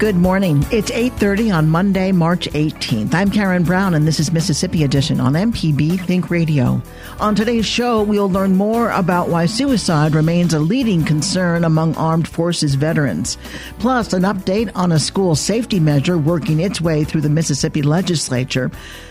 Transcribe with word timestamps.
Good 0.00 0.16
morning. 0.16 0.64
It's 0.70 0.90
8:30 0.90 1.50
on 1.54 1.68
Monday, 1.68 2.10
March 2.10 2.48
18th. 2.54 3.14
I'm 3.14 3.30
Karen 3.30 3.64
Brown 3.64 3.92
and 3.92 4.06
this 4.06 4.18
is 4.18 4.32
Mississippi 4.32 4.82
Edition 4.82 5.20
on 5.20 5.34
MPB 5.34 5.98
Think 5.98 6.30
Radio. 6.30 6.80
On 7.20 7.34
today's 7.34 7.66
show, 7.66 8.02
we'll 8.02 8.30
learn 8.30 8.56
more 8.56 8.90
about 8.92 9.28
why 9.28 9.44
suicide 9.44 10.14
remains 10.14 10.54
a 10.54 10.58
leading 10.58 11.04
concern 11.04 11.64
among 11.64 11.94
armed 11.96 12.26
forces 12.26 12.76
veterans. 12.76 13.36
Plus, 13.78 14.14
an 14.14 14.22
update 14.22 14.70
on 14.74 14.90
a 14.90 14.98
school 14.98 15.34
safety 15.34 15.78
measure 15.78 16.16
working 16.16 16.60
its 16.60 16.80
way 16.80 17.04
through 17.04 17.20
the 17.20 17.28
Mississippi 17.28 17.82
legislature. 17.82 18.70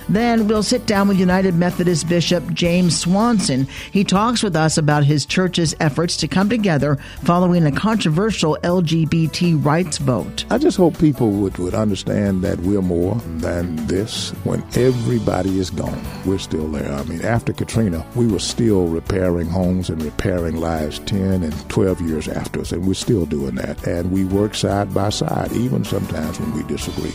Then 0.10 0.48
we'll 0.48 0.64
sit 0.64 0.88
down 0.88 1.08
with 1.08 1.20
United 1.20 1.54
Methodist 1.54 2.10
Bishop 2.10 2.44
James 2.54 3.00
Swanson. 3.00 3.68
He 3.92 4.04
talks 4.04 4.42
with 4.42 4.56
us 4.56 4.78
about 4.78 5.04
his 5.04 5.26
church's 5.26 5.76
efforts 5.80 6.18
to 6.18 6.28
come 6.28 6.50
together 6.50 6.96
following 7.24 7.66
a 7.66 7.72
controversial 7.72 8.58
LGBT 8.64 9.64
rights 9.64 10.00
vote. 10.00 10.46
I 10.50 10.58
just 10.58 10.78
hope 10.78 10.98
people 10.98 11.30
would, 11.32 11.58
would 11.60 11.76
understand 11.76 12.42
that 12.42 12.60
we're 12.62 12.82
more 12.82 13.16
than 13.38 13.76
this. 13.88 14.32
When 14.44 14.64
everybody 14.76 15.60
is 15.60 15.70
gone, 15.70 16.02
we're 16.26 16.40
still 16.40 16.68
there. 16.70 16.92
I 16.92 17.04
mean, 17.04 17.22
after 17.22 17.54
Katrina, 17.54 18.06
we 18.16 18.26
were 18.26 18.40
still 18.40 18.88
repairing 18.88 19.48
homes 19.48 19.90
and 19.90 20.02
repairing 20.02 20.58
lives 20.58 21.00
10 21.00 21.44
and 21.44 21.70
12 21.70 22.02
years 22.02 22.28
after 22.28 22.62
us, 22.62 22.72
and 22.72 22.88
we're 22.88 22.94
still 22.96 23.26
doing 23.26 23.56
that. 23.56 23.86
And 23.86 24.12
we 24.12 24.26
work 24.26 24.56
side 24.56 24.94
by 24.94 25.10
side, 25.10 25.52
even 25.54 25.84
sometimes 25.84 26.40
when 26.40 26.54
we 26.54 26.64
disagree. 26.64 27.14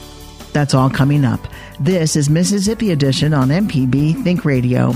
That's 0.55 0.73
all 0.73 0.89
coming 0.89 1.25
up. 1.25 1.41
This 1.81 2.15
is 2.15 2.31
Mississippi 2.31 2.93
Edition 2.93 3.35
on 3.35 3.49
MPB 3.49 4.23
Think 4.23 4.45
Radio. 4.45 4.93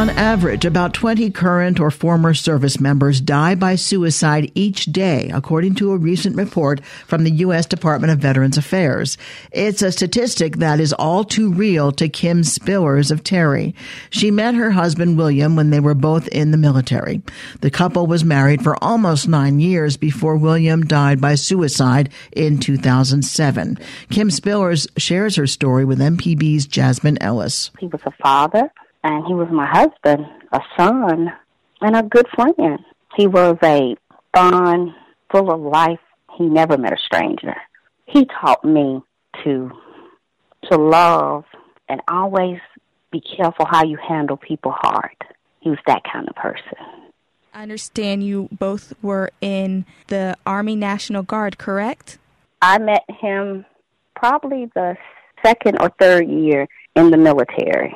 On 0.00 0.08
average, 0.08 0.64
about 0.64 0.94
20 0.94 1.30
current 1.30 1.78
or 1.78 1.90
former 1.90 2.32
service 2.32 2.80
members 2.80 3.20
die 3.20 3.54
by 3.54 3.74
suicide 3.74 4.50
each 4.54 4.86
day, 4.86 5.30
according 5.30 5.74
to 5.74 5.92
a 5.92 5.98
recent 5.98 6.36
report 6.36 6.82
from 7.06 7.22
the 7.22 7.30
U.S. 7.32 7.66
Department 7.66 8.10
of 8.10 8.18
Veterans 8.18 8.56
Affairs. 8.56 9.18
It's 9.52 9.82
a 9.82 9.92
statistic 9.92 10.56
that 10.56 10.80
is 10.80 10.94
all 10.94 11.22
too 11.22 11.52
real 11.52 11.92
to 11.92 12.08
Kim 12.08 12.40
Spillers 12.44 13.10
of 13.10 13.22
Terry. 13.22 13.74
She 14.08 14.30
met 14.30 14.54
her 14.54 14.70
husband 14.70 15.18
William 15.18 15.54
when 15.54 15.68
they 15.68 15.80
were 15.80 15.92
both 15.92 16.28
in 16.28 16.50
the 16.50 16.56
military. 16.56 17.20
The 17.60 17.70
couple 17.70 18.06
was 18.06 18.24
married 18.24 18.62
for 18.62 18.82
almost 18.82 19.28
nine 19.28 19.60
years 19.60 19.98
before 19.98 20.38
William 20.38 20.82
died 20.86 21.20
by 21.20 21.34
suicide 21.34 22.08
in 22.32 22.58
2007. 22.58 23.78
Kim 24.08 24.30
Spillers 24.30 24.88
shares 24.96 25.36
her 25.36 25.46
story 25.46 25.84
with 25.84 25.98
MPB's 25.98 26.64
Jasmine 26.64 27.18
Ellis. 27.22 27.70
He 27.78 27.86
was 27.86 28.00
a 28.06 28.12
father 28.12 28.72
and 29.02 29.26
he 29.26 29.34
was 29.34 29.48
my 29.50 29.66
husband, 29.66 30.26
a 30.52 30.60
son, 30.76 31.32
and 31.80 31.96
a 31.96 32.02
good 32.02 32.26
friend. 32.34 32.78
He 33.16 33.26
was 33.26 33.56
a 33.62 33.96
fun, 34.34 34.94
full 35.30 35.50
of 35.50 35.60
life. 35.60 36.00
He 36.36 36.46
never 36.46 36.76
met 36.78 36.92
a 36.92 36.98
stranger. 37.04 37.56
He 38.06 38.26
taught 38.40 38.64
me 38.64 39.02
to 39.44 39.70
to 40.70 40.76
love 40.76 41.44
and 41.88 42.00
always 42.08 42.58
be 43.10 43.20
careful 43.20 43.66
how 43.68 43.84
you 43.84 43.96
handle 43.96 44.36
people 44.36 44.72
hard. 44.76 45.16
He 45.60 45.70
was 45.70 45.78
that 45.86 46.02
kind 46.10 46.28
of 46.28 46.34
person. 46.36 46.76
I 47.54 47.62
understand 47.62 48.22
you 48.22 48.48
both 48.52 48.92
were 49.02 49.30
in 49.40 49.86
the 50.08 50.36
Army 50.46 50.76
National 50.76 51.22
Guard, 51.22 51.58
correct? 51.58 52.18
I 52.62 52.78
met 52.78 53.04
him 53.08 53.64
probably 54.14 54.70
the 54.74 54.96
second 55.44 55.78
or 55.80 55.90
third 55.98 56.28
year 56.28 56.68
in 56.94 57.10
the 57.10 57.16
military 57.16 57.94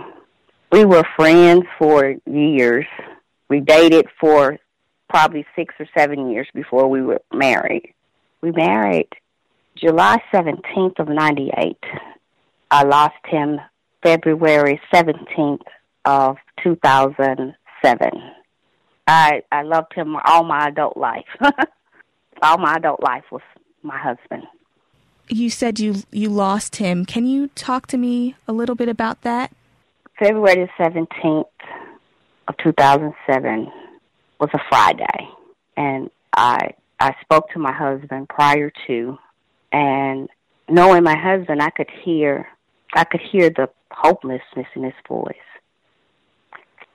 we 0.73 0.84
were 0.84 1.05
friends 1.17 1.65
for 1.79 2.15
years. 2.27 2.87
We 3.48 3.61
dated 3.61 4.07
for 4.20 4.59
probably 5.09 5.47
six 5.55 5.75
or 5.79 5.87
seven 5.97 6.31
years 6.31 6.48
before 6.55 6.89
we 6.89 7.03
were 7.03 7.21
married. 7.33 7.95
We 8.41 8.51
married 8.53 9.09
July 9.77 10.19
17th 10.33 10.98
of 10.98 11.09
98. 11.09 11.77
I 12.71 12.83
lost 12.84 13.15
him 13.27 13.61
February 14.03 14.81
17th 14.93 15.62
of 16.05 16.37
2007. 16.62 18.11
I 19.06 19.43
I 19.53 19.62
loved 19.62 19.93
him 19.94 20.17
all 20.25 20.44
my 20.44 20.69
adult 20.69 20.97
life. 20.97 21.27
all 22.43 22.59
my 22.59 22.77
adult 22.77 23.03
life 23.03 23.25
was 23.31 23.43
my 23.83 23.99
husband. 23.99 24.44
You 25.28 25.50
said 25.50 25.78
you 25.78 26.03
you 26.11 26.28
lost 26.28 26.77
him. 26.77 27.05
Can 27.05 27.27
you 27.27 27.49
talk 27.49 27.87
to 27.88 27.97
me 27.97 28.37
a 28.49 28.53
little 28.53 28.75
bit 28.75 28.88
about 28.88 29.22
that? 29.22 29.53
February 30.19 30.69
the 30.78 30.84
17th 30.84 31.44
of 32.48 32.56
2007 32.62 33.72
was 34.38 34.50
a 34.52 34.58
Friday, 34.69 35.28
and 35.76 36.10
I 36.36 36.75
I 37.00 37.14
spoke 37.22 37.50
to 37.50 37.58
my 37.58 37.72
husband 37.72 38.28
prior 38.28 38.70
to, 38.86 39.19
and 39.72 40.28
knowing 40.69 41.02
my 41.02 41.16
husband, 41.16 41.60
I 41.60 41.70
could 41.70 41.91
hear 42.04 42.47
I 42.94 43.04
could 43.04 43.20
hear 43.20 43.50
the 43.50 43.69
hopelessness 43.91 44.66
in 44.76 44.84
his 44.84 44.94
voice. 45.08 45.34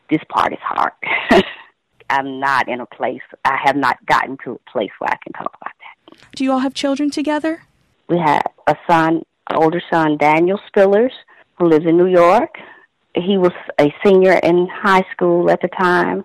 This 0.10 0.22
part 0.30 0.54
is 0.54 0.60
hard. 0.62 0.94
I'm 2.10 2.40
not 2.40 2.68
in 2.68 2.80
a 2.80 2.86
place. 2.86 3.22
I 3.46 3.58
have 3.64 3.76
not 3.76 4.04
gotten 4.06 4.38
to 4.46 4.54
a 4.54 4.72
place 4.72 4.90
where 4.98 5.12
I 5.12 5.18
can 5.24 5.34
talk 5.34 5.56
about 5.62 5.74
that. 5.80 6.28
Do 6.36 6.44
you 6.44 6.52
all 6.52 6.60
have 6.60 6.74
children 6.74 7.12
together? 7.12 7.64
We 8.08 8.18
have 8.18 8.44
a 8.66 8.76
son, 8.90 9.24
older 9.54 9.82
son, 9.92 10.18
Daniel 10.18 10.60
Spillers, 10.70 11.12
who 11.58 11.68
lives 11.68 11.86
in 11.86 11.98
New 11.98 12.08
York, 12.08 12.56
he 13.16 13.38
was 13.38 13.52
a 13.80 13.94
senior 14.04 14.34
in 14.34 14.68
high 14.68 15.06
school 15.12 15.50
at 15.50 15.62
the 15.62 15.68
time. 15.68 16.24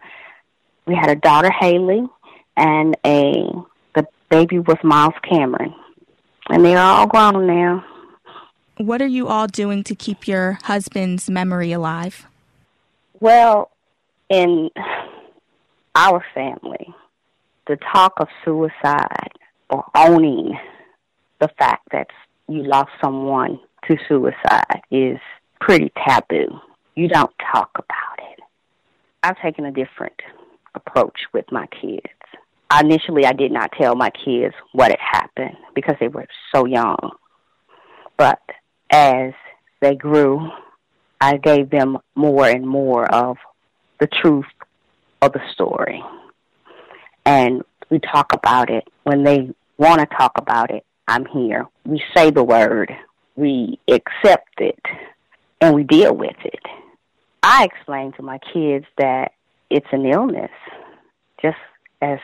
We 0.87 0.95
had 0.95 1.11
a 1.11 1.17
daughter, 1.17 1.51
Haley, 1.51 2.07
and 2.57 2.97
a 3.07 3.51
the 3.95 4.07
baby 4.29 4.59
was 4.59 4.77
Miles 4.83 5.15
Cameron, 5.29 5.75
and 6.51 6.65
they're 6.65 6.79
all 6.79 7.07
grown 7.07 7.47
now. 7.47 7.85
What 8.77 9.01
are 9.01 9.07
you 9.07 9.29
all 9.29 9.47
doing 9.47 9.85
to 9.85 9.95
keep 9.95 10.27
your 10.27 10.59
husband's 10.65 11.31
memory 11.31 11.73
alive? 11.73 12.27
Well, 13.21 13.71
in 14.29 14.71
our 15.95 16.25
family, 16.35 16.93
the 17.67 17.79
talk 17.93 18.15
of 18.19 18.29
suicide 18.45 19.31
or 19.71 19.85
owning 19.95 20.59
the 21.41 21.49
fact 21.59 21.89
that 21.93 22.09
you 22.49 22.65
lost 22.65 22.91
someone 23.03 23.61
to 23.89 23.97
suicide 24.09 24.83
is 24.91 25.19
pretty 25.61 25.93
taboo 26.07 26.61
you 26.95 27.09
don't 27.09 27.33
talk 27.53 27.71
about 27.75 28.31
it. 28.33 28.41
I've 29.23 29.41
taken 29.41 29.65
a 29.65 29.73
different 29.73 30.21
approach 30.75 31.19
with 31.33 31.47
my 31.51 31.67
kids. 31.67 32.03
Initially, 32.81 33.25
I 33.25 33.33
did 33.33 33.53
not 33.53 33.73
tell 33.73 33.95
my 33.95 34.11
kids 34.11 34.55
what 34.73 34.91
had 34.91 35.01
happened 35.01 35.57
because 35.75 35.95
they 36.01 36.09
were 36.09 36.27
so 36.55 36.67
young. 36.67 37.11
But 38.17 38.41
as 38.91 39.33
they 39.81 39.95
grew, 39.95 40.51
I 41.21 41.37
gave 41.37 41.71
them 41.71 41.99
more 42.15 42.49
and 42.49 42.67
more 42.67 43.11
of 43.13 43.37
the 44.01 44.09
truth 44.09 44.47
of 45.23 45.33
the 45.33 45.41
story. 45.53 46.03
And 47.25 47.63
we 47.91 47.99
talk 47.99 48.33
about 48.33 48.71
it. 48.71 48.85
When 49.05 49.25
they 49.25 49.51
want 49.79 50.01
to 50.01 50.17
talk 50.17 50.33
about 50.37 50.71
it, 50.71 50.85
I'm 51.07 51.27
here. 51.27 51.67
We 51.85 52.03
say 52.15 52.31
the 52.31 52.45
word, 52.45 52.93
we 53.37 53.79
accept 53.89 54.61
it, 54.61 54.81
and 55.61 55.75
we 55.75 55.85
deal 55.85 56.15
with 56.15 56.37
it. 56.45 56.61
I 57.47 57.65
explain 57.65 58.13
to 58.13 58.23
my 58.23 58.39
kids 58.39 58.87
that 58.97 59.33
it's 59.69 59.87
an 59.93 60.07
illness, 60.07 60.51
just 61.43 61.59
as 62.01 62.19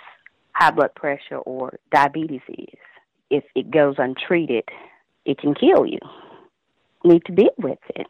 high 0.52 0.70
blood 0.70 0.94
pressure 0.94 1.36
or 1.36 1.78
diabetes 1.92 2.40
is. 2.48 2.78
If 3.28 3.44
it 3.54 3.70
goes 3.70 3.96
untreated, 3.98 4.64
it 5.26 5.38
can 5.38 5.54
kill 5.54 5.84
you. 5.84 5.98
need 7.04 7.22
to 7.26 7.34
deal 7.34 7.52
with 7.58 7.78
it. 7.94 8.06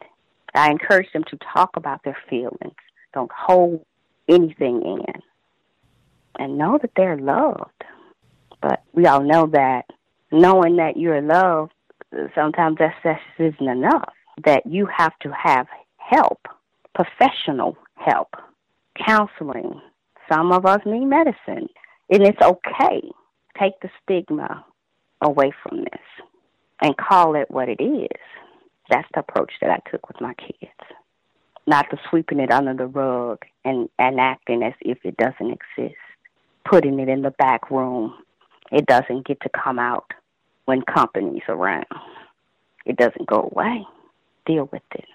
I 0.55 0.71
encourage 0.71 1.11
them 1.11 1.25
to 1.25 1.37
talk 1.53 1.71
about 1.75 2.01
their 2.05 2.17
feelings. 2.29 2.79
Don't 3.13 3.31
hold 3.37 3.85
anything 4.29 4.81
in. 4.81 5.21
And 6.39 6.57
know 6.57 6.79
that 6.81 6.91
they're 6.95 7.17
loved. 7.17 7.83
But 8.61 8.83
we 8.93 9.05
all 9.05 9.21
know 9.21 9.47
that 9.47 9.83
knowing 10.31 10.77
that 10.77 10.95
you're 10.95 11.21
loved, 11.21 11.73
sometimes 12.33 12.77
that 12.77 12.93
just 13.03 13.19
isn't 13.37 13.67
enough. 13.67 14.13
That 14.45 14.65
you 14.65 14.87
have 14.97 15.19
to 15.23 15.33
have 15.33 15.67
help 15.97 16.47
professional 16.95 17.77
help, 17.95 18.29
counseling. 19.05 19.81
Some 20.31 20.51
of 20.51 20.65
us 20.65 20.81
need 20.85 21.05
medicine, 21.05 21.67
and 22.09 22.23
it's 22.23 22.41
okay. 22.41 23.01
Take 23.59 23.79
the 23.81 23.89
stigma 24.03 24.65
away 25.21 25.51
from 25.61 25.79
this 25.79 26.01
and 26.81 26.97
call 26.97 27.35
it 27.35 27.49
what 27.49 27.69
it 27.69 27.81
is. 27.81 28.21
That's 28.89 29.07
the 29.13 29.21
approach 29.21 29.53
that 29.61 29.69
I 29.69 29.89
took 29.89 30.07
with 30.07 30.19
my 30.19 30.33
kids. 30.33 30.71
Not 31.67 31.85
the 31.91 31.97
sweeping 32.09 32.39
it 32.39 32.51
under 32.51 32.73
the 32.73 32.87
rug 32.87 33.39
and, 33.63 33.87
and 33.99 34.19
acting 34.19 34.63
as 34.63 34.73
if 34.81 34.97
it 35.03 35.15
doesn't 35.17 35.57
exist, 35.77 35.99
putting 36.65 36.99
it 36.99 37.07
in 37.07 37.21
the 37.21 37.31
back 37.31 37.69
room. 37.69 38.15
It 38.71 38.85
doesn't 38.87 39.27
get 39.27 39.39
to 39.41 39.49
come 39.49 39.79
out 39.79 40.11
when 40.65 40.81
company's 40.81 41.43
around. 41.47 41.85
It 42.85 42.97
doesn't 42.97 43.27
go 43.27 43.49
away. 43.53 43.85
Deal 44.45 44.67
with 44.71 44.81
it. 44.95 45.05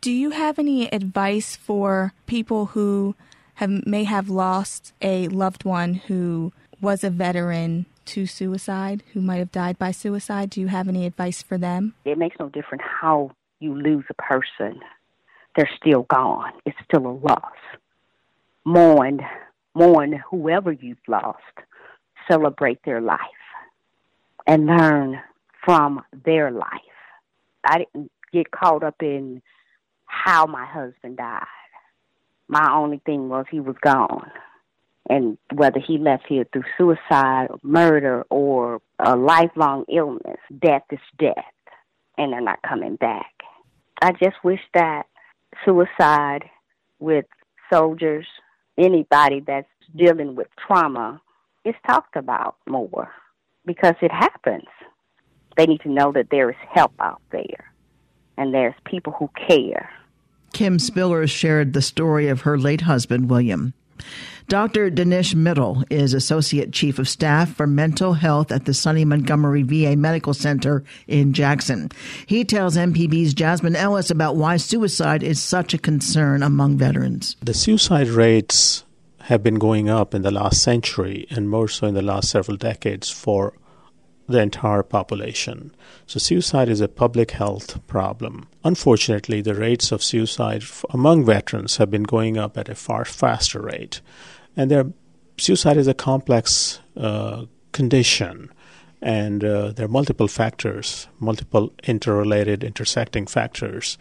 Do 0.00 0.10
you 0.10 0.30
have 0.30 0.58
any 0.58 0.86
advice 0.92 1.56
for 1.56 2.12
people 2.26 2.66
who 2.66 3.14
have 3.54 3.86
may 3.86 4.04
have 4.04 4.28
lost 4.28 4.92
a 5.02 5.28
loved 5.28 5.64
one 5.64 5.94
who 5.94 6.52
was 6.80 7.02
a 7.02 7.10
veteran 7.10 7.86
to 8.08 8.26
suicide, 8.26 9.02
who 9.12 9.20
might 9.20 9.36
have 9.36 9.52
died 9.52 9.78
by 9.78 9.90
suicide. 9.90 10.50
Do 10.50 10.60
you 10.60 10.68
have 10.68 10.88
any 10.88 11.04
advice 11.04 11.42
for 11.42 11.58
them? 11.58 11.94
It 12.04 12.18
makes 12.18 12.36
no 12.40 12.48
difference 12.48 12.82
how 12.84 13.32
you 13.60 13.74
lose 13.74 14.04
a 14.08 14.14
person. 14.14 14.80
They're 15.56 15.70
still 15.76 16.04
gone. 16.04 16.52
It's 16.64 16.76
still 16.84 17.06
a 17.06 17.12
loss. 17.12 17.58
Mourn, 18.64 19.20
mourn 19.74 20.22
whoever 20.30 20.72
you've 20.72 21.06
lost. 21.06 21.42
Celebrate 22.30 22.82
their 22.84 23.00
life 23.00 23.18
and 24.46 24.66
learn 24.66 25.20
from 25.64 26.02
their 26.24 26.50
life. 26.50 26.70
I 27.64 27.78
didn't 27.78 28.10
get 28.32 28.50
caught 28.50 28.82
up 28.82 29.02
in 29.02 29.42
how 30.08 30.46
my 30.46 30.66
husband 30.66 31.16
died. 31.18 31.44
My 32.48 32.72
only 32.72 33.00
thing 33.04 33.28
was 33.28 33.46
he 33.50 33.60
was 33.60 33.76
gone. 33.82 34.30
And 35.08 35.38
whether 35.54 35.80
he 35.80 35.96
left 35.96 36.24
here 36.28 36.44
through 36.52 36.64
suicide, 36.76 37.48
murder, 37.62 38.24
or 38.30 38.80
a 38.98 39.16
lifelong 39.16 39.84
illness, 39.88 40.38
death 40.60 40.82
is 40.90 40.98
death, 41.18 41.34
and 42.18 42.32
they're 42.32 42.40
not 42.40 42.60
coming 42.68 42.96
back. 42.96 43.32
I 44.02 44.12
just 44.12 44.36
wish 44.44 44.60
that 44.74 45.04
suicide 45.64 46.44
with 46.98 47.24
soldiers, 47.72 48.26
anybody 48.76 49.40
that's 49.40 49.68
dealing 49.96 50.34
with 50.34 50.48
trauma, 50.66 51.20
is 51.64 51.74
talked 51.86 52.16
about 52.16 52.56
more 52.68 53.10
because 53.64 53.94
it 54.02 54.12
happens. 54.12 54.66
They 55.56 55.66
need 55.66 55.80
to 55.82 55.90
know 55.90 56.12
that 56.12 56.28
there 56.30 56.50
is 56.50 56.56
help 56.72 56.92
out 57.00 57.22
there 57.30 57.72
and 58.36 58.54
there's 58.54 58.74
people 58.84 59.12
who 59.12 59.28
care. 59.48 59.90
Kim 60.58 60.80
Spiller 60.80 61.28
shared 61.28 61.72
the 61.72 61.80
story 61.80 62.26
of 62.26 62.40
her 62.40 62.58
late 62.58 62.80
husband, 62.80 63.30
William. 63.30 63.74
Dr. 64.48 64.90
Dinesh 64.90 65.32
Middle 65.32 65.84
is 65.88 66.14
Associate 66.14 66.72
Chief 66.72 66.98
of 66.98 67.08
Staff 67.08 67.54
for 67.54 67.68
Mental 67.68 68.14
Health 68.14 68.50
at 68.50 68.64
the 68.64 68.74
Sonny 68.74 69.04
Montgomery 69.04 69.62
VA 69.62 69.94
Medical 69.94 70.34
Center 70.34 70.82
in 71.06 71.32
Jackson. 71.32 71.92
He 72.26 72.44
tells 72.44 72.76
MPB's 72.76 73.34
Jasmine 73.34 73.76
Ellis 73.76 74.10
about 74.10 74.34
why 74.34 74.56
suicide 74.56 75.22
is 75.22 75.40
such 75.40 75.74
a 75.74 75.78
concern 75.78 76.42
among 76.42 76.76
veterans. 76.76 77.36
The 77.40 77.54
suicide 77.54 78.08
rates 78.08 78.84
have 79.20 79.44
been 79.44 79.60
going 79.60 79.88
up 79.88 80.12
in 80.12 80.22
the 80.22 80.32
last 80.32 80.60
century 80.60 81.28
and 81.30 81.48
more 81.48 81.68
so 81.68 81.86
in 81.86 81.94
the 81.94 82.02
last 82.02 82.30
several 82.30 82.56
decades 82.56 83.08
for 83.08 83.54
the 84.28 84.40
entire 84.40 84.82
population. 84.82 85.74
So, 86.06 86.18
suicide 86.18 86.68
is 86.68 86.80
a 86.80 86.88
public 86.88 87.30
health 87.32 87.84
problem. 87.86 88.48
Unfortunately, 88.62 89.40
the 89.40 89.54
rates 89.54 89.90
of 89.90 90.02
suicide 90.02 90.62
among 90.90 91.24
veterans 91.24 91.78
have 91.78 91.90
been 91.90 92.02
going 92.02 92.36
up 92.36 92.58
at 92.58 92.68
a 92.68 92.74
far 92.74 93.04
faster 93.04 93.60
rate. 93.60 94.00
And 94.56 94.94
suicide 95.38 95.78
is 95.78 95.86
a 95.86 95.94
complex 95.94 96.80
uh, 96.96 97.46
condition, 97.72 98.52
and 99.00 99.44
uh, 99.44 99.72
there 99.72 99.86
are 99.86 99.88
multiple 99.88 100.28
factors, 100.28 101.08
multiple 101.20 101.72
interrelated, 101.84 102.64
intersecting 102.64 103.26
factors. 103.26 103.96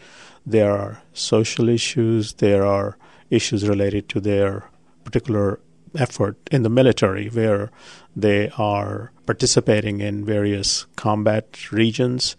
There 0.45 0.71
are 0.71 1.01
social 1.13 1.69
issues, 1.69 2.33
there 2.33 2.65
are 2.65 2.97
issues 3.29 3.67
related 3.67 4.09
to 4.09 4.19
their 4.19 4.69
particular 5.03 5.59
effort 5.95 6.37
in 6.51 6.63
the 6.63 6.69
military 6.69 7.27
where 7.29 7.71
they 8.17 8.49
are 8.57 9.11
participating 9.27 10.01
in 10.01 10.25
various 10.25 10.87
combat 10.95 11.71
regions. 11.71 12.35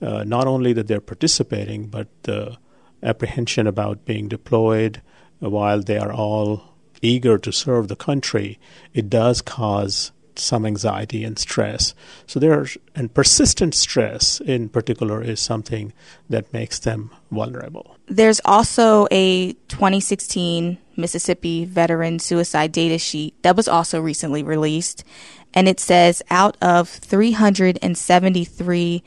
Uh, 0.00 0.24
not 0.24 0.48
only 0.48 0.72
that 0.72 0.88
they're 0.88 1.00
participating, 1.00 1.86
but 1.86 2.08
the 2.24 2.56
apprehension 3.04 3.68
about 3.68 4.04
being 4.04 4.26
deployed 4.26 5.00
while 5.38 5.80
they 5.80 5.96
are 5.96 6.12
all 6.12 6.74
eager 7.02 7.38
to 7.38 7.52
serve 7.52 7.86
the 7.86 7.96
country, 7.96 8.58
it 8.92 9.08
does 9.08 9.40
cause 9.40 10.10
some 10.38 10.66
anxiety 10.66 11.24
and 11.24 11.38
stress. 11.38 11.94
So 12.26 12.40
there 12.40 12.66
and 12.94 13.12
persistent 13.12 13.74
stress 13.74 14.40
in 14.40 14.68
particular 14.68 15.22
is 15.22 15.40
something 15.40 15.92
that 16.28 16.52
makes 16.52 16.78
them 16.78 17.10
vulnerable. 17.30 17.96
There's 18.06 18.40
also 18.44 19.06
a 19.10 19.52
2016 19.68 20.78
Mississippi 20.96 21.64
veteran 21.64 22.18
suicide 22.18 22.72
data 22.72 22.98
sheet 22.98 23.34
that 23.42 23.56
was 23.56 23.68
also 23.68 24.00
recently 24.00 24.42
released 24.42 25.04
and 25.54 25.68
it 25.68 25.80
says 25.80 26.22
out 26.30 26.56
of 26.60 26.88
373 26.88 29.02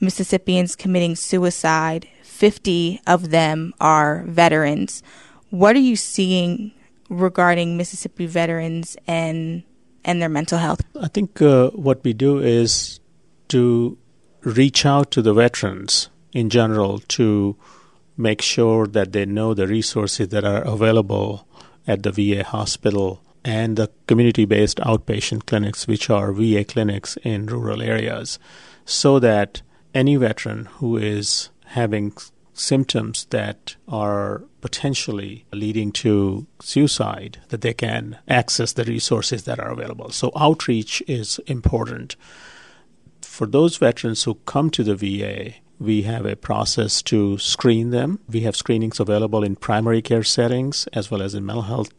Mississippians 0.00 0.74
committing 0.76 1.16
suicide, 1.16 2.06
50 2.22 3.00
of 3.06 3.30
them 3.30 3.72
are 3.80 4.24
veterans. 4.26 5.02
What 5.50 5.76
are 5.76 5.80
you 5.80 5.96
seeing 5.96 6.72
regarding 7.08 7.76
Mississippi 7.76 8.26
veterans 8.26 8.96
and 9.06 9.62
and 10.04 10.20
their 10.20 10.28
mental 10.28 10.58
health? 10.58 10.82
I 11.00 11.08
think 11.08 11.40
uh, 11.40 11.70
what 11.70 12.04
we 12.04 12.12
do 12.12 12.38
is 12.38 13.00
to 13.48 13.98
reach 14.42 14.84
out 14.84 15.10
to 15.12 15.22
the 15.22 15.34
veterans 15.34 16.08
in 16.32 16.50
general 16.50 16.98
to 16.98 17.56
make 18.16 18.42
sure 18.42 18.86
that 18.86 19.12
they 19.12 19.26
know 19.26 19.54
the 19.54 19.66
resources 19.66 20.28
that 20.28 20.44
are 20.44 20.62
available 20.62 21.46
at 21.86 22.02
the 22.02 22.12
VA 22.12 22.44
hospital 22.44 23.22
and 23.44 23.76
the 23.76 23.90
community 24.06 24.44
based 24.44 24.78
outpatient 24.78 25.46
clinics, 25.46 25.86
which 25.86 26.08
are 26.08 26.32
VA 26.32 26.64
clinics 26.64 27.16
in 27.22 27.46
rural 27.46 27.82
areas, 27.82 28.38
so 28.84 29.18
that 29.18 29.62
any 29.94 30.16
veteran 30.16 30.66
who 30.76 30.96
is 30.96 31.50
having 31.66 32.12
symptoms 32.54 33.26
that 33.30 33.76
are 33.88 34.44
potentially 34.64 35.44
leading 35.52 35.92
to 35.92 36.46
suicide 36.58 37.38
that 37.50 37.60
they 37.60 37.74
can 37.74 38.16
access 38.26 38.72
the 38.72 38.84
resources 38.84 39.44
that 39.44 39.60
are 39.60 39.70
available. 39.70 40.08
So 40.08 40.32
outreach 40.34 41.02
is 41.06 41.38
important. 41.46 42.16
For 43.20 43.46
those 43.46 43.76
veterans 43.76 44.24
who 44.24 44.36
come 44.46 44.70
to 44.70 44.82
the 44.82 44.96
VA 44.96 45.56
we 45.78 46.02
have 46.02 46.24
a 46.24 46.34
process 46.34 47.02
to 47.02 47.36
screen 47.36 47.90
them. 47.90 48.20
We 48.26 48.40
have 48.42 48.56
screenings 48.56 49.00
available 49.00 49.44
in 49.44 49.56
primary 49.56 50.00
care 50.00 50.22
settings 50.22 50.86
as 50.94 51.10
well 51.10 51.20
as 51.20 51.34
in 51.34 51.44
mental 51.44 51.64
health 51.64 51.92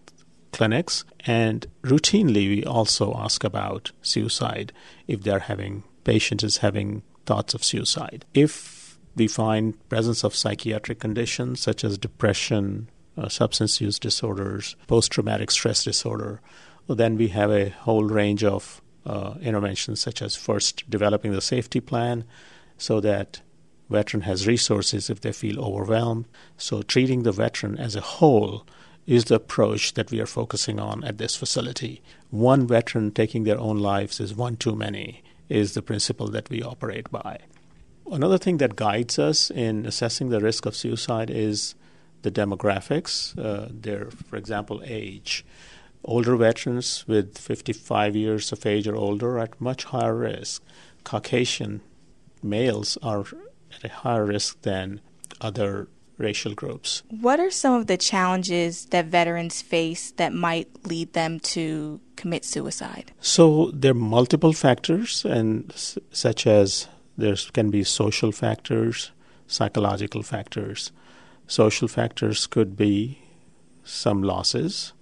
clinics. 0.52 1.06
And 1.28 1.68
routinely 1.84 2.48
we 2.48 2.64
also 2.64 3.14
ask 3.16 3.44
about 3.44 3.92
suicide 4.02 4.74
if 5.08 5.22
they're 5.22 5.52
having 5.52 5.84
patients 6.04 6.44
is 6.44 6.58
having 6.58 7.04
thoughts 7.28 7.54
of 7.54 7.64
suicide. 7.64 8.26
If 8.34 8.75
we 9.16 9.28
find 9.28 9.90
presence 9.90 10.24
of 10.24 10.36
psychiatric 10.36 11.00
conditions 11.00 11.60
such 11.60 11.84
as 11.84 11.98
depression, 11.98 12.90
uh, 13.18 13.30
substance 13.30 13.80
use 13.80 14.00
disorders, 14.00 14.76
post 14.88 15.12
traumatic 15.12 15.52
stress 15.52 15.84
disorder. 15.84 16.42
Well, 16.88 16.96
then 16.96 17.18
we 17.18 17.30
have 17.30 17.52
a 17.52 17.70
whole 17.70 18.04
range 18.04 18.44
of 18.44 18.82
uh, 19.06 19.36
interventions, 19.42 20.00
such 20.00 20.22
as 20.22 20.36
first 20.36 20.90
developing 20.90 21.32
the 21.32 21.42
safety 21.42 21.80
plan 21.80 22.26
so 22.78 23.00
that 23.00 23.42
veteran 23.90 24.22
has 24.24 24.48
resources 24.48 25.10
if 25.10 25.22
they 25.22 25.32
feel 25.32 25.64
overwhelmed. 25.64 26.26
So 26.58 26.82
treating 26.82 27.24
the 27.24 27.32
veteran 27.32 27.78
as 27.78 27.96
a 27.96 28.02
whole 28.02 28.66
is 29.06 29.26
the 29.26 29.36
approach 29.36 29.94
that 29.94 30.12
we 30.12 30.20
are 30.20 30.26
focusing 30.26 30.80
on 30.80 31.04
at 31.04 31.20
this 31.20 31.36
facility. 31.36 32.02
One 32.32 32.68
veteran 32.68 33.12
taking 33.12 33.44
their 33.44 33.60
own 33.60 33.78
lives 33.78 34.20
is 34.20 34.34
one 34.34 34.58
too 34.58 34.76
many, 34.76 35.24
is 35.48 35.74
the 35.74 35.84
principle 35.84 36.28
that 36.30 36.50
we 36.50 36.64
operate 36.64 37.12
by. 37.12 37.40
Another 38.12 38.38
thing 38.38 38.58
that 38.58 38.76
guides 38.76 39.18
us 39.20 39.50
in 39.50 39.86
assessing 39.86 40.30
the 40.30 40.40
risk 40.40 40.66
of 40.66 40.76
suicide 40.76 41.30
is 41.30 41.76
the 42.22 42.32
demographics, 42.32 43.38
uh, 43.38 43.68
their, 43.72 44.10
for 44.12 44.36
example, 44.38 44.82
age. 44.86 45.46
Older 46.04 46.36
veterans 46.36 47.04
with 47.08 47.38
55 47.38 48.16
years 48.16 48.52
of 48.52 48.66
age 48.66 48.88
or 48.88 48.96
older 48.96 49.38
are 49.38 49.40
at 49.40 49.60
much 49.60 49.86
higher 49.86 50.16
risk. 50.16 50.62
Caucasian 51.04 51.82
males 52.44 52.98
are 53.02 53.22
at 53.22 53.84
a 53.84 53.90
higher 53.90 54.26
risk 54.26 54.62
than 54.62 55.02
other 55.42 55.88
racial 56.18 56.54
groups. 56.54 57.04
What 57.10 57.40
are 57.40 57.52
some 57.52 57.74
of 57.74 57.88
the 57.88 57.98
challenges 57.98 58.86
that 58.88 59.06
veterans 59.06 59.62
face 59.62 60.12
that 60.12 60.32
might 60.34 60.70
lead 60.86 61.14
them 61.14 61.40
to 61.42 62.00
commit 62.16 62.46
suicide? 62.46 63.12
So 63.20 63.72
there 63.74 63.92
are 63.92 63.96
multiple 63.96 64.54
factors, 64.54 65.26
and 65.26 65.72
s- 65.74 65.98
such 66.12 66.48
as 66.48 66.88
there 67.18 67.36
can 67.54 67.70
be 67.70 67.84
social 67.84 68.32
factors, 68.32 69.12
psychological 69.48 70.24
factors. 70.24 70.92
Social 71.48 71.88
factors 71.88 72.48
could 72.48 72.76
be 72.76 73.20
some 73.84 74.24
losses, 74.24 74.94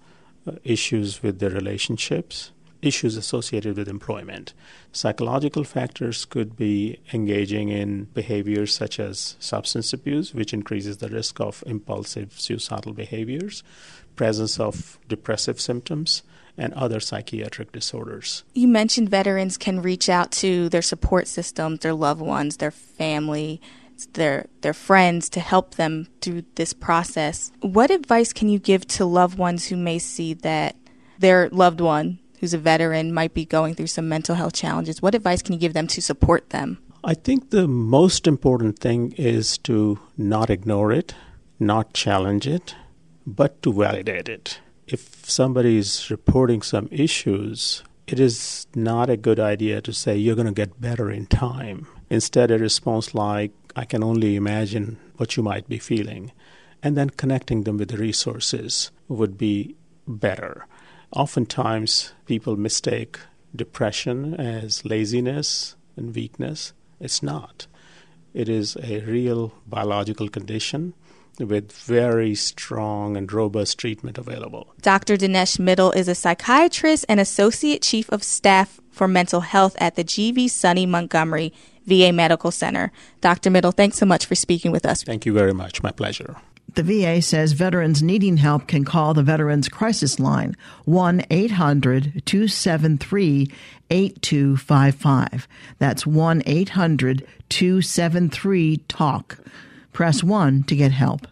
uh, 0.46 0.52
issues 0.62 1.22
with 1.22 1.38
their 1.38 1.50
relationships, 1.50 2.52
issues 2.82 3.16
associated 3.16 3.76
with 3.76 3.88
employment. 3.88 4.52
Psychological 4.92 5.64
factors 5.64 6.24
could 6.24 6.56
be 6.56 6.98
engaging 7.12 7.70
in 7.70 8.04
behaviors 8.12 8.74
such 8.74 9.00
as 9.00 9.36
substance 9.40 9.92
abuse, 9.92 10.34
which 10.34 10.52
increases 10.52 10.98
the 10.98 11.08
risk 11.08 11.40
of 11.40 11.64
impulsive 11.66 12.38
suicidal 12.38 12.92
behaviors, 12.92 13.62
presence 14.16 14.60
of 14.60 14.98
depressive 15.08 15.60
symptoms, 15.60 16.22
and 16.56 16.72
other 16.74 17.00
psychiatric 17.00 17.72
disorders. 17.72 18.44
You 18.54 18.68
mentioned 18.68 19.08
veterans 19.08 19.56
can 19.56 19.82
reach 19.82 20.08
out 20.08 20.30
to 20.32 20.68
their 20.68 20.82
support 20.82 21.26
systems, 21.26 21.80
their 21.80 21.94
loved 21.94 22.20
ones, 22.20 22.58
their 22.58 22.70
family. 22.70 23.60
their 24.14 24.46
their 24.62 24.74
friends 24.74 25.28
to 25.30 25.40
help 25.40 25.76
them 25.76 26.08
through 26.20 26.42
this 26.56 26.72
process. 26.72 27.52
What 27.60 27.90
advice 27.90 28.32
can 28.32 28.48
you 28.48 28.58
give 28.58 28.86
to 28.88 29.04
loved 29.04 29.38
ones 29.38 29.68
who 29.68 29.76
may 29.76 29.98
see 30.00 30.34
that 30.34 30.74
their 31.18 31.48
loved 31.50 31.80
one 31.80 32.18
who's 32.40 32.54
a 32.54 32.58
veteran 32.58 33.14
might 33.14 33.34
be 33.34 33.44
going 33.44 33.74
through 33.74 33.86
some 33.86 34.08
mental 34.08 34.34
health 34.34 34.52
challenges? 34.52 35.00
What 35.00 35.14
advice 35.14 35.42
can 35.42 35.52
you 35.52 35.60
give 35.60 35.74
them 35.74 35.86
to 35.86 36.02
support 36.02 36.50
them? 36.50 36.78
I 37.04 37.14
think 37.14 37.50
the 37.50 37.68
most 37.68 38.26
important 38.26 38.80
thing 38.80 39.12
is 39.12 39.58
to 39.58 40.00
not 40.16 40.50
ignore 40.50 40.90
it, 40.90 41.14
not 41.60 41.94
challenge 41.94 42.48
it, 42.48 42.74
but 43.24 43.62
to 43.62 43.72
validate 43.72 44.28
it. 44.28 44.58
If 44.86 45.28
somebody 45.28 45.78
is 45.78 46.10
reporting 46.10 46.60
some 46.60 46.88
issues, 46.90 47.82
it 48.06 48.20
is 48.20 48.66
not 48.74 49.08
a 49.08 49.16
good 49.16 49.40
idea 49.40 49.80
to 49.80 49.92
say 49.94 50.16
you're 50.16 50.34
going 50.34 50.46
to 50.46 50.52
get 50.52 50.80
better 50.80 51.10
in 51.10 51.26
time. 51.26 51.86
Instead, 52.10 52.50
a 52.50 52.58
response 52.58 53.14
like, 53.14 53.52
I 53.74 53.86
can 53.86 54.04
only 54.04 54.36
imagine 54.36 54.98
what 55.16 55.36
you 55.36 55.42
might 55.42 55.68
be 55.68 55.78
feeling, 55.78 56.32
and 56.82 56.98
then 56.98 57.10
connecting 57.10 57.62
them 57.62 57.78
with 57.78 57.88
the 57.88 57.96
resources 57.96 58.90
would 59.08 59.38
be 59.38 59.74
better. 60.06 60.66
Oftentimes, 61.12 62.12
people 62.26 62.56
mistake 62.56 63.18
depression 63.56 64.34
as 64.34 64.84
laziness 64.84 65.76
and 65.96 66.14
weakness. 66.14 66.74
It's 67.00 67.22
not. 67.22 67.66
It 68.34 68.50
is 68.50 68.76
a 68.82 69.00
real 69.00 69.54
biological 69.66 70.28
condition 70.28 70.92
with 71.38 71.72
very 71.72 72.34
strong 72.34 73.16
and 73.16 73.32
robust 73.32 73.78
treatment 73.78 74.18
available. 74.18 74.74
Dr. 74.82 75.16
Dinesh 75.16 75.58
Middle 75.58 75.92
is 75.92 76.08
a 76.08 76.14
psychiatrist 76.14 77.04
and 77.08 77.20
associate 77.20 77.82
chief 77.82 78.08
of 78.10 78.22
staff 78.22 78.80
for 78.90 79.08
mental 79.08 79.40
health 79.40 79.76
at 79.78 79.96
the 79.96 80.04
GV 80.04 80.48
Sonny 80.48 80.86
Montgomery 80.86 81.52
VA 81.86 82.12
Medical 82.12 82.50
Center. 82.50 82.92
Dr. 83.20 83.50
Middle, 83.50 83.72
thanks 83.72 83.98
so 83.98 84.06
much 84.06 84.26
for 84.26 84.34
speaking 84.34 84.72
with 84.72 84.86
us. 84.86 85.02
Thank 85.02 85.26
you 85.26 85.32
very 85.32 85.52
much. 85.52 85.82
My 85.82 85.90
pleasure. 85.90 86.36
The 86.74 86.82
VA 86.82 87.22
says 87.22 87.52
veterans 87.52 88.02
needing 88.02 88.38
help 88.38 88.66
can 88.66 88.84
call 88.84 89.14
the 89.14 89.22
Veterans 89.22 89.68
Crisis 89.68 90.18
Line, 90.18 90.56
1 90.86 91.24
800 91.30 92.22
273 92.26 93.52
8255. 93.90 95.46
That's 95.78 96.04
1 96.04 96.42
800 96.44 97.26
273 97.48 98.76
TALK. 98.88 99.38
Press 99.94 100.24
1 100.24 100.64
to 100.64 100.76
get 100.76 100.90
help. 100.90 101.26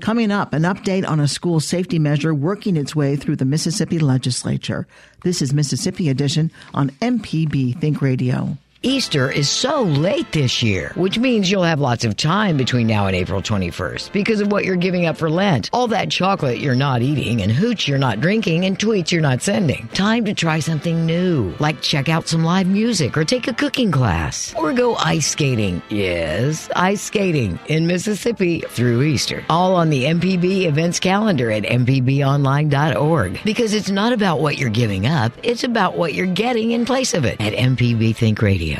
Coming 0.00 0.30
up, 0.30 0.52
an 0.52 0.62
update 0.62 1.08
on 1.08 1.18
a 1.18 1.26
school 1.26 1.58
safety 1.58 1.98
measure 1.98 2.32
working 2.32 2.76
its 2.76 2.94
way 2.94 3.16
through 3.16 3.36
the 3.36 3.44
Mississippi 3.44 3.98
legislature. 3.98 4.86
This 5.24 5.42
is 5.42 5.52
Mississippi 5.52 6.10
Edition 6.10 6.52
on 6.74 6.90
MPB 7.00 7.80
Think 7.80 8.00
Radio. 8.02 8.56
Easter 8.84 9.30
is 9.30 9.48
so 9.48 9.82
late 9.82 10.30
this 10.32 10.62
year, 10.62 10.92
which 10.94 11.18
means 11.18 11.50
you'll 11.50 11.62
have 11.62 11.80
lots 11.80 12.04
of 12.04 12.18
time 12.18 12.58
between 12.58 12.86
now 12.86 13.06
and 13.06 13.16
April 13.16 13.40
21st 13.40 14.12
because 14.12 14.42
of 14.42 14.52
what 14.52 14.66
you're 14.66 14.76
giving 14.76 15.06
up 15.06 15.16
for 15.16 15.30
Lent. 15.30 15.70
All 15.72 15.88
that 15.88 16.10
chocolate 16.10 16.58
you're 16.58 16.74
not 16.74 17.00
eating 17.00 17.40
and 17.40 17.50
hooch 17.50 17.88
you're 17.88 17.96
not 17.96 18.20
drinking 18.20 18.66
and 18.66 18.78
tweets 18.78 19.10
you're 19.10 19.22
not 19.22 19.40
sending. 19.40 19.88
Time 19.94 20.26
to 20.26 20.34
try 20.34 20.58
something 20.58 21.06
new, 21.06 21.54
like 21.60 21.80
check 21.80 22.10
out 22.10 22.28
some 22.28 22.44
live 22.44 22.66
music 22.66 23.16
or 23.16 23.24
take 23.24 23.48
a 23.48 23.54
cooking 23.54 23.90
class 23.90 24.54
or 24.54 24.74
go 24.74 24.96
ice 24.96 25.28
skating. 25.28 25.80
Yes, 25.88 26.68
ice 26.76 27.00
skating 27.00 27.58
in 27.68 27.86
Mississippi 27.86 28.60
through 28.68 29.02
Easter. 29.02 29.46
All 29.48 29.76
on 29.76 29.88
the 29.88 30.04
MPB 30.04 30.66
events 30.66 31.00
calendar 31.00 31.50
at 31.50 31.62
mpbonline.org 31.62 33.40
because 33.44 33.72
it's 33.72 33.90
not 33.90 34.12
about 34.12 34.40
what 34.40 34.58
you're 34.58 34.68
giving 34.68 35.06
up, 35.06 35.32
it's 35.42 35.64
about 35.64 35.96
what 35.96 36.12
you're 36.12 36.26
getting 36.26 36.72
in 36.72 36.84
place 36.84 37.14
of 37.14 37.24
it 37.24 37.40
at 37.40 37.54
MPB 37.54 38.14
Think 38.14 38.42
Radio. 38.42 38.73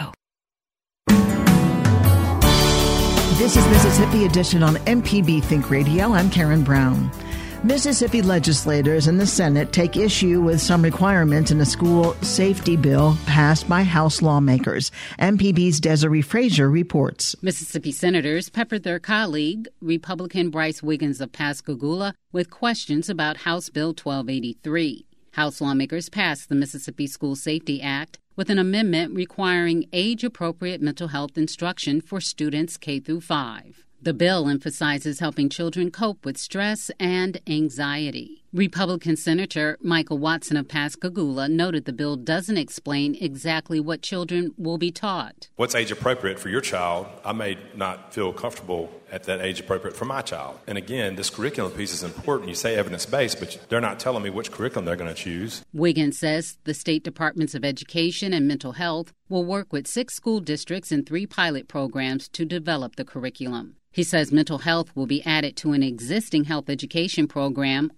This 3.45 3.57
is 3.59 3.67
Mississippi 3.69 4.25
Edition 4.25 4.63
on 4.63 4.77
MPB 4.77 5.45
Think 5.45 5.69
Radio. 5.69 6.15
I'm 6.15 6.31
Karen 6.31 6.63
Brown. 6.63 7.11
Mississippi 7.63 8.23
legislators 8.23 9.07
in 9.07 9.19
the 9.19 9.27
Senate 9.27 9.71
take 9.71 9.97
issue 9.97 10.41
with 10.41 10.61
some 10.61 10.83
requirements 10.83 11.51
in 11.51 11.61
a 11.61 11.67
school 11.67 12.15
safety 12.23 12.77
bill 12.77 13.19
passed 13.27 13.69
by 13.69 13.83
House 13.83 14.23
lawmakers. 14.23 14.91
MPB's 15.19 15.79
Desare 15.79 16.25
Frazier 16.25 16.71
reports. 16.71 17.37
Mississippi 17.43 17.93
senators 17.93 18.49
peppered 18.49 18.83
their 18.83 18.99
colleague, 18.99 19.69
Republican 19.83 20.49
Brice 20.49 20.83
Wiggins 20.83 21.21
of 21.21 21.31
Pascagoula, 21.33 22.15
with 22.33 22.49
questions 22.49 23.11
about 23.11 23.39
House 23.39 23.69
Bill 23.69 23.89
1283. 23.89 25.05
House 25.33 25.61
lawmakers 25.61 26.09
passed 26.09 26.49
the 26.49 26.55
Mississippi 26.55 27.07
School 27.07 27.37
Safety 27.37 27.83
Act 27.83 28.19
with 28.37 28.51
an 28.51 28.59
amendment 28.59 29.15
requiring 29.15 29.87
age 29.93 30.25
appropriate 30.25 30.81
mental 30.81 31.09
health 31.09 31.37
instruction 31.37 32.01
for 32.01 32.21
students 32.21 32.77
K 32.77 33.01
through 33.01 33.21
5. 33.21 33.85
The 34.03 34.15
bill 34.15 34.49
emphasizes 34.49 35.21
helping 35.21 35.49
children 35.49 35.91
cope 35.91 36.25
with 36.25 36.37
stress 36.37 36.91
and 37.01 37.41
anxiety. 37.47 38.44
Republican 38.55 39.17
Senator 39.17 39.77
Michael 39.83 40.19
Watson 40.19 40.57
of 40.57 40.69
Pascagoula 40.69 41.49
noted 41.49 41.87
the 41.87 41.93
bill 41.93 42.15
doesn't 42.15 42.57
explain 42.57 43.17
exactly 43.21 43.81
what 43.81 44.01
children 44.01 44.55
will 44.57 44.79
be 44.79 44.93
taught. 44.93 45.49
What's 45.57 45.75
age 45.75 45.91
appropriate 45.91 46.39
for 46.39 46.49
your 46.49 46.61
child, 46.61 47.09
I 47.25 47.33
may 47.33 47.59
not 47.75 48.15
feel 48.15 48.33
comfortable 48.33 48.93
at 49.11 49.25
that 49.25 49.41
age 49.41 49.59
appropriate 49.59 49.97
for 49.97 50.05
my 50.05 50.23
child. 50.23 50.61
And 50.69 50.79
again, 50.79 51.17
this 51.17 51.31
curriculum 51.31 51.73
piece 51.73 51.93
is 51.93 52.05
important. 52.05 52.49
You 52.49 52.55
say 52.55 52.77
evidence 52.77 53.07
based, 53.07 53.41
but 53.41 53.59
they're 53.69 53.81
not 53.81 53.99
telling 53.99 54.23
me 54.23 54.31
which 54.31 54.53
curriculum 54.53 54.85
they're 54.85 54.95
going 54.95 55.13
to 55.13 55.21
choose. 55.21 55.65
Wiggins 55.73 56.17
says 56.17 56.57
the 56.63 56.75
state 56.75 57.03
departments 57.03 57.57
of 57.57 57.65
education 57.65 58.33
and 58.33 58.47
mental 58.47 58.73
health 58.73 59.13
will 59.29 59.45
work 59.45 59.73
with 59.73 59.89
six 59.89 60.15
school 60.15 60.39
districts 60.39 60.93
and 60.93 61.05
three 61.05 61.27
pilot 61.27 61.67
programs 61.67 62.29
to 62.29 62.45
develop 62.45 62.95
the 62.95 63.05
curriculum. 63.05 63.75
He 63.95 64.03
says 64.03 64.33
mental 64.33 64.59
health 64.59 64.91
will 64.97 65.07
be 65.07 65.25
added 65.25 65.57
to 65.59 65.73
an 65.73 65.85
existing 65.85 66.47
health 66.47 66.69
education 66.69 67.29
program 67.29 67.93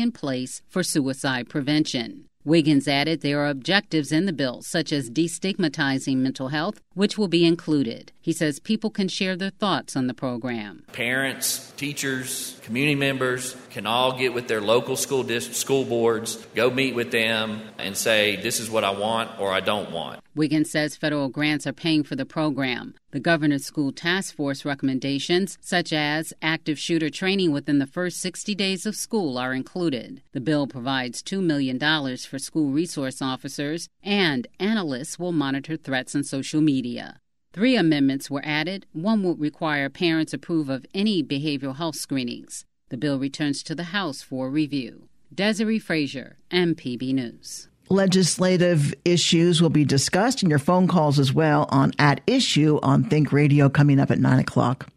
in 0.00 0.12
place 0.12 0.62
for 0.68 0.82
suicide 0.82 1.48
prevention. 1.48 2.28
Wiggins 2.44 2.88
added 2.88 3.20
there 3.20 3.40
are 3.40 3.48
objectives 3.48 4.10
in 4.10 4.24
the 4.24 4.32
bill, 4.32 4.62
such 4.62 4.90
as 4.90 5.10
destigmatizing 5.10 6.16
mental 6.16 6.48
health, 6.48 6.80
which 6.94 7.18
will 7.18 7.28
be 7.28 7.44
included. 7.44 8.10
He 8.22 8.32
says 8.32 8.58
people 8.58 8.88
can 8.88 9.08
share 9.08 9.36
their 9.36 9.50
thoughts 9.50 9.96
on 9.96 10.06
the 10.06 10.14
program. 10.14 10.84
Parents, 10.92 11.70
teachers, 11.76 12.58
community 12.62 12.94
members 12.94 13.54
can 13.70 13.86
all 13.86 14.16
get 14.16 14.32
with 14.32 14.48
their 14.48 14.62
local 14.62 14.96
school 14.96 15.24
dis- 15.24 15.54
school 15.54 15.84
boards, 15.84 16.36
go 16.54 16.70
meet 16.70 16.94
with 16.94 17.10
them, 17.10 17.60
and 17.76 17.94
say, 17.94 18.36
This 18.36 18.60
is 18.60 18.70
what 18.70 18.82
I 18.82 18.92
want 18.92 19.38
or 19.38 19.52
I 19.52 19.60
don't 19.60 19.90
want. 19.90 20.20
Wiggins 20.38 20.70
says 20.70 20.94
federal 20.94 21.28
grants 21.28 21.66
are 21.66 21.72
paying 21.72 22.04
for 22.04 22.14
the 22.14 22.24
program. 22.24 22.94
The 23.10 23.18
governor's 23.18 23.64
school 23.64 23.90
task 23.90 24.36
force 24.36 24.64
recommendations, 24.64 25.58
such 25.60 25.92
as 25.92 26.32
active 26.40 26.78
shooter 26.78 27.10
training 27.10 27.50
within 27.50 27.80
the 27.80 27.88
first 27.88 28.20
60 28.20 28.54
days 28.54 28.86
of 28.86 28.94
school, 28.94 29.36
are 29.36 29.52
included. 29.52 30.22
The 30.30 30.40
bill 30.40 30.68
provides 30.68 31.24
$2 31.24 31.42
million 31.42 31.80
for 32.18 32.38
school 32.38 32.70
resource 32.70 33.20
officers, 33.20 33.88
and 34.00 34.46
analysts 34.60 35.18
will 35.18 35.32
monitor 35.32 35.76
threats 35.76 36.14
on 36.14 36.22
social 36.22 36.60
media. 36.60 37.18
Three 37.52 37.74
amendments 37.74 38.30
were 38.30 38.42
added. 38.44 38.86
One 38.92 39.24
would 39.24 39.40
require 39.40 39.88
parents 39.88 40.32
approve 40.32 40.68
of 40.68 40.86
any 40.94 41.20
behavioral 41.20 41.78
health 41.78 41.96
screenings. 41.96 42.64
The 42.90 42.96
bill 42.96 43.18
returns 43.18 43.64
to 43.64 43.74
the 43.74 43.90
House 43.90 44.22
for 44.22 44.48
review. 44.50 45.08
Desare 45.34 45.82
Frazier, 45.82 46.36
MPB 46.52 47.12
News. 47.12 47.68
Legislative 47.90 48.92
issues 49.06 49.62
will 49.62 49.70
be 49.70 49.84
discussed 49.84 50.42
in 50.42 50.50
your 50.50 50.58
phone 50.58 50.86
calls 50.86 51.18
as 51.18 51.32
well 51.32 51.66
on 51.70 51.92
At 51.98 52.20
Issue 52.26 52.78
on 52.82 53.04
Think 53.04 53.32
Radio 53.32 53.70
coming 53.70 53.98
up 53.98 54.10
at 54.10 54.18
9 54.18 54.38
o'clock. 54.38 54.88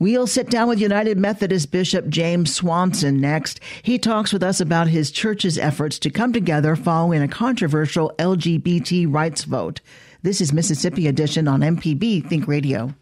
We'll 0.00 0.26
sit 0.26 0.50
down 0.50 0.68
with 0.68 0.80
United 0.80 1.18
Methodist 1.18 1.70
Bishop 1.70 2.08
James 2.08 2.52
Swanson 2.52 3.20
next. 3.20 3.60
He 3.82 3.98
talks 3.98 4.32
with 4.32 4.42
us 4.42 4.60
about 4.60 4.88
his 4.88 5.12
church's 5.12 5.56
efforts 5.56 6.00
to 6.00 6.10
come 6.10 6.32
together 6.32 6.74
following 6.74 7.22
a 7.22 7.28
controversial 7.28 8.12
LGBT 8.18 9.06
rights 9.08 9.44
vote. 9.44 9.80
This 10.22 10.40
is 10.40 10.52
Mississippi 10.52 11.06
Edition 11.06 11.46
on 11.46 11.60
MPB 11.60 12.28
Think 12.28 12.48
Radio. 12.48 12.92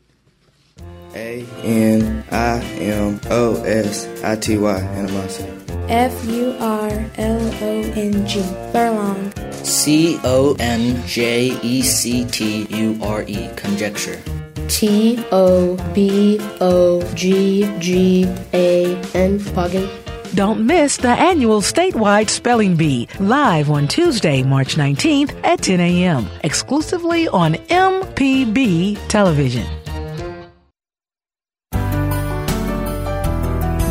A 1.16 1.46
N 1.62 2.24
I 2.30 2.60
M 2.80 3.20
O 3.30 3.62
S 3.62 4.08
I 4.24 4.36
T 4.36 4.58
Y 4.58 4.76
animosity. 4.76 5.50
F 5.88 6.24
U 6.26 6.56
R 6.58 6.90
L 7.16 7.40
O 7.62 7.80
N 7.94 8.26
G 8.26 8.42
furlong. 8.72 9.32
C 9.52 10.18
O 10.24 10.56
N 10.58 11.06
J 11.06 11.58
E 11.62 11.82
C 11.82 12.24
T 12.24 12.66
U 12.68 12.98
R 13.02 13.22
E 13.28 13.48
conjecture. 13.56 14.20
T 14.68 15.22
O 15.30 15.76
B 15.94 16.40
O 16.60 17.02
G 17.14 17.70
G 17.78 18.24
A 18.52 18.96
N 19.14 19.38
Poggin. 19.38 19.88
Don't 20.34 20.66
miss 20.66 20.96
the 20.96 21.10
annual 21.10 21.60
statewide 21.60 22.28
spelling 22.28 22.74
bee 22.74 23.06
live 23.20 23.70
on 23.70 23.86
Tuesday, 23.86 24.42
March 24.42 24.74
19th 24.74 25.32
at 25.44 25.62
10 25.62 25.78
a.m. 25.78 26.28
exclusively 26.42 27.28
on 27.28 27.54
MPB 27.54 28.98
television. 29.06 29.64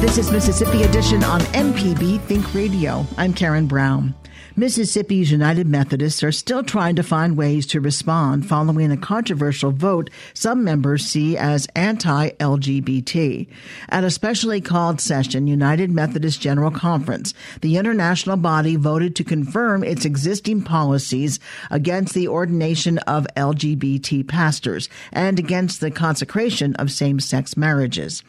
This 0.03 0.17
is 0.17 0.31
Mississippi 0.33 0.83
Edition 0.83 1.23
on 1.23 1.39
MPB 1.53 2.19
Think 2.23 2.53
Radio. 2.53 3.07
I'm 3.17 3.33
Karen 3.33 3.67
Brown. 3.67 4.13
Mississippi's 4.53 5.31
United 5.31 5.65
Methodists 5.65 6.21
are 6.23 6.31
still 6.33 6.61
trying 6.61 6.97
to 6.97 7.03
find 7.03 7.37
ways 7.37 7.65
to 7.67 7.79
respond 7.79 8.45
following 8.45 8.91
a 8.91 8.97
controversial 8.97 9.71
vote 9.71 10.09
some 10.33 10.65
members 10.65 11.05
see 11.05 11.37
as 11.37 11.69
anti 11.73 12.31
LGBT. 12.31 13.47
At 13.87 14.03
a 14.03 14.11
specially 14.11 14.59
called 14.59 14.99
session, 14.99 15.47
United 15.47 15.89
Methodist 15.89 16.41
General 16.41 16.69
Conference, 16.69 17.33
the 17.61 17.77
international 17.77 18.35
body 18.35 18.75
voted 18.75 19.15
to 19.15 19.23
confirm 19.23 19.85
its 19.85 20.03
existing 20.03 20.63
policies 20.63 21.39
against 21.71 22.13
the 22.13 22.27
ordination 22.27 22.97
of 22.99 23.25
LGBT 23.37 24.27
pastors 24.27 24.89
and 25.13 25.39
against 25.39 25.79
the 25.79 25.89
consecration 25.89 26.75
of 26.75 26.91
same 26.91 27.21
sex 27.21 27.55
marriages. 27.55 28.21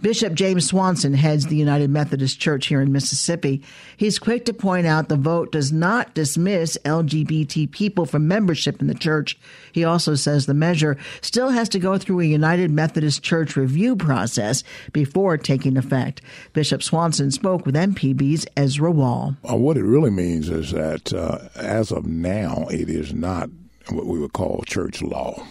Bishop 0.00 0.34
James 0.34 0.66
Swanson 0.66 1.14
heads 1.14 1.46
the 1.46 1.56
United 1.56 1.90
Methodist 1.90 2.40
Church 2.40 2.66
here 2.66 2.80
in 2.80 2.92
Mississippi. 2.92 3.62
He's 3.96 4.18
quick 4.18 4.44
to 4.46 4.54
point 4.54 4.86
out 4.86 5.08
the 5.08 5.16
vote 5.16 5.52
does 5.52 5.72
not 5.72 6.14
dismiss 6.14 6.78
LGBT 6.84 7.70
people 7.70 8.06
from 8.06 8.28
membership 8.28 8.80
in 8.80 8.86
the 8.86 8.94
church. 8.94 9.38
He 9.72 9.84
also 9.84 10.14
says 10.14 10.46
the 10.46 10.54
measure 10.54 10.96
still 11.20 11.50
has 11.50 11.68
to 11.70 11.78
go 11.78 11.98
through 11.98 12.20
a 12.20 12.24
United 12.24 12.70
Methodist 12.70 13.22
Church 13.22 13.56
review 13.56 13.96
process 13.96 14.64
before 14.92 15.36
taking 15.38 15.76
effect. 15.76 16.20
Bishop 16.52 16.82
Swanson 16.82 17.30
spoke 17.30 17.64
with 17.64 17.74
MPB's 17.74 18.46
Ezra 18.56 18.90
Wall. 18.90 19.36
Uh, 19.48 19.56
what 19.56 19.76
it 19.76 19.84
really 19.84 20.10
means 20.10 20.48
is 20.48 20.72
that 20.72 21.12
uh, 21.12 21.38
as 21.56 21.92
of 21.92 22.06
now, 22.06 22.66
it 22.70 22.88
is 22.88 23.12
not 23.12 23.50
what 23.90 24.06
we 24.06 24.18
would 24.18 24.32
call 24.32 24.62
church 24.66 25.02
law. 25.02 25.46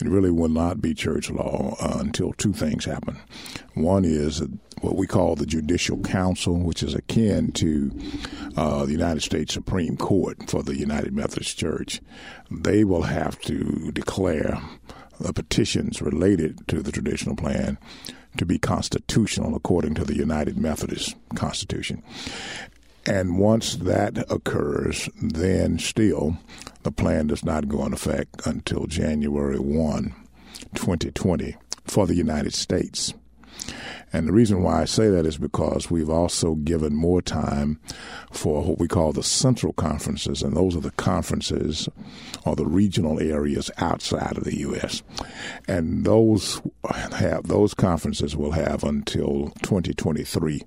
It 0.00 0.08
really 0.08 0.30
will 0.30 0.48
not 0.48 0.80
be 0.80 0.94
church 0.94 1.30
law 1.30 1.76
uh, 1.80 1.98
until 2.00 2.32
two 2.32 2.52
things 2.52 2.84
happen. 2.84 3.18
One 3.74 4.04
is 4.04 4.42
what 4.80 4.96
we 4.96 5.06
call 5.06 5.36
the 5.36 5.46
Judicial 5.46 5.98
Council, 6.00 6.58
which 6.58 6.82
is 6.82 6.94
akin 6.94 7.52
to 7.52 7.90
uh, 8.56 8.84
the 8.86 8.92
United 8.92 9.22
States 9.22 9.54
Supreme 9.54 9.96
Court 9.96 10.50
for 10.50 10.62
the 10.62 10.76
United 10.76 11.14
Methodist 11.14 11.58
Church. 11.58 12.00
They 12.50 12.84
will 12.84 13.02
have 13.02 13.38
to 13.42 13.90
declare 13.92 14.60
the 15.20 15.32
petitions 15.32 16.02
related 16.02 16.66
to 16.68 16.82
the 16.82 16.92
traditional 16.92 17.36
plan 17.36 17.78
to 18.36 18.44
be 18.44 18.58
constitutional 18.58 19.54
according 19.54 19.94
to 19.94 20.04
the 20.04 20.16
United 20.16 20.58
Methodist 20.58 21.14
Constitution. 21.34 22.02
And 23.06 23.38
once 23.38 23.76
that 23.76 24.30
occurs, 24.30 25.08
then 25.22 25.78
still 25.78 26.36
the 26.84 26.92
plan 26.92 27.26
does 27.26 27.44
not 27.44 27.68
go 27.68 27.84
into 27.84 27.96
effect 27.96 28.46
until 28.46 28.86
January 28.86 29.58
1, 29.58 30.14
2020 30.74 31.56
for 31.84 32.06
the 32.06 32.14
United 32.14 32.54
States. 32.54 33.12
And 34.12 34.28
the 34.28 34.32
reason 34.32 34.62
why 34.62 34.82
I 34.82 34.84
say 34.84 35.08
that 35.08 35.26
is 35.26 35.38
because 35.38 35.90
we've 35.90 36.10
also 36.10 36.54
given 36.54 36.94
more 36.94 37.20
time 37.20 37.80
for 38.30 38.62
what 38.62 38.78
we 38.78 38.86
call 38.86 39.12
the 39.12 39.24
central 39.24 39.72
conferences, 39.72 40.42
and 40.42 40.56
those 40.56 40.76
are 40.76 40.80
the 40.80 40.92
conferences 40.92 41.88
or 42.44 42.54
the 42.54 42.66
regional 42.66 43.18
areas 43.18 43.72
outside 43.78 44.36
of 44.36 44.44
the 44.44 44.58
U.S. 44.58 45.02
And 45.66 46.04
those 46.04 46.62
have 47.12 47.48
those 47.48 47.74
conferences 47.74 48.36
will 48.36 48.52
have 48.52 48.84
until 48.84 49.52
2023 49.62 50.62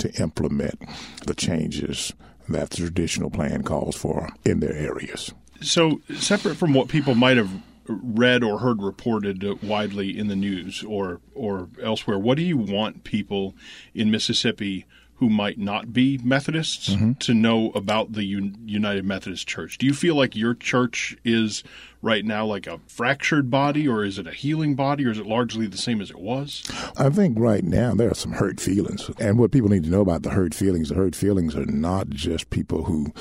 to 0.00 0.22
implement 0.22 0.82
the 1.26 1.34
changes 1.34 2.12
that 2.48 2.70
the 2.70 2.76
traditional 2.76 3.30
plan 3.30 3.62
calls 3.62 3.96
for 3.96 4.28
in 4.44 4.60
their 4.60 4.74
areas. 4.74 5.32
So, 5.60 6.00
separate 6.14 6.56
from 6.56 6.74
what 6.74 6.88
people 6.88 7.14
might 7.14 7.36
have 7.36 7.50
read 7.86 8.42
or 8.44 8.58
heard 8.58 8.82
reported 8.82 9.62
widely 9.62 10.16
in 10.16 10.28
the 10.28 10.36
news 10.36 10.84
or 10.84 11.20
or 11.34 11.68
elsewhere, 11.82 12.18
what 12.18 12.36
do 12.36 12.42
you 12.42 12.56
want 12.56 13.04
people 13.04 13.54
in 13.94 14.10
Mississippi 14.10 14.86
who 15.20 15.28
might 15.28 15.58
not 15.58 15.92
be 15.92 16.18
Methodists 16.24 16.88
mm-hmm. 16.88 17.12
to 17.12 17.34
know 17.34 17.70
about 17.74 18.14
the 18.14 18.24
United 18.24 19.04
Methodist 19.04 19.46
Church? 19.46 19.76
Do 19.76 19.84
you 19.84 19.92
feel 19.92 20.14
like 20.14 20.34
your 20.34 20.54
church 20.54 21.14
is 21.24 21.62
right 22.00 22.24
now 22.24 22.46
like 22.46 22.66
a 22.66 22.80
fractured 22.86 23.50
body, 23.50 23.86
or 23.86 24.02
is 24.02 24.18
it 24.18 24.26
a 24.26 24.32
healing 24.32 24.74
body, 24.74 25.04
or 25.04 25.10
is 25.10 25.18
it 25.18 25.26
largely 25.26 25.66
the 25.66 25.76
same 25.76 26.00
as 26.00 26.10
it 26.10 26.18
was? 26.18 26.62
I 26.96 27.10
think 27.10 27.38
right 27.38 27.62
now 27.62 27.94
there 27.94 28.10
are 28.10 28.14
some 28.14 28.32
hurt 28.32 28.60
feelings. 28.60 29.10
And 29.20 29.38
what 29.38 29.52
people 29.52 29.68
need 29.68 29.84
to 29.84 29.90
know 29.90 30.00
about 30.00 30.22
the 30.22 30.30
hurt 30.30 30.54
feelings 30.54 30.88
the 30.88 30.94
hurt 30.94 31.14
feelings 31.14 31.54
are 31.54 31.66
not 31.66 32.08
just 32.08 32.48
people 32.48 32.84
who 32.84 33.12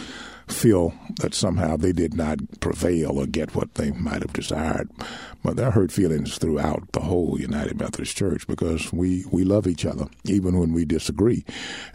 feel 0.51 0.93
that 1.21 1.33
somehow 1.33 1.77
they 1.77 1.91
did 1.91 2.13
not 2.13 2.39
prevail 2.59 3.19
or 3.19 3.25
get 3.25 3.55
what 3.55 3.75
they 3.75 3.91
might 3.91 4.21
have 4.21 4.33
desired. 4.33 4.89
But 5.43 5.55
there 5.55 5.67
are 5.67 5.71
hurt 5.71 5.91
feelings 5.91 6.37
throughout 6.37 6.91
the 6.91 6.99
whole 6.99 7.39
United 7.39 7.79
Methodist 7.79 8.17
Church 8.17 8.45
because 8.47 8.91
we, 8.91 9.25
we 9.31 9.43
love 9.43 9.67
each 9.67 9.85
other, 9.85 10.07
even 10.25 10.59
when 10.59 10.73
we 10.73 10.85
disagree. 10.85 11.45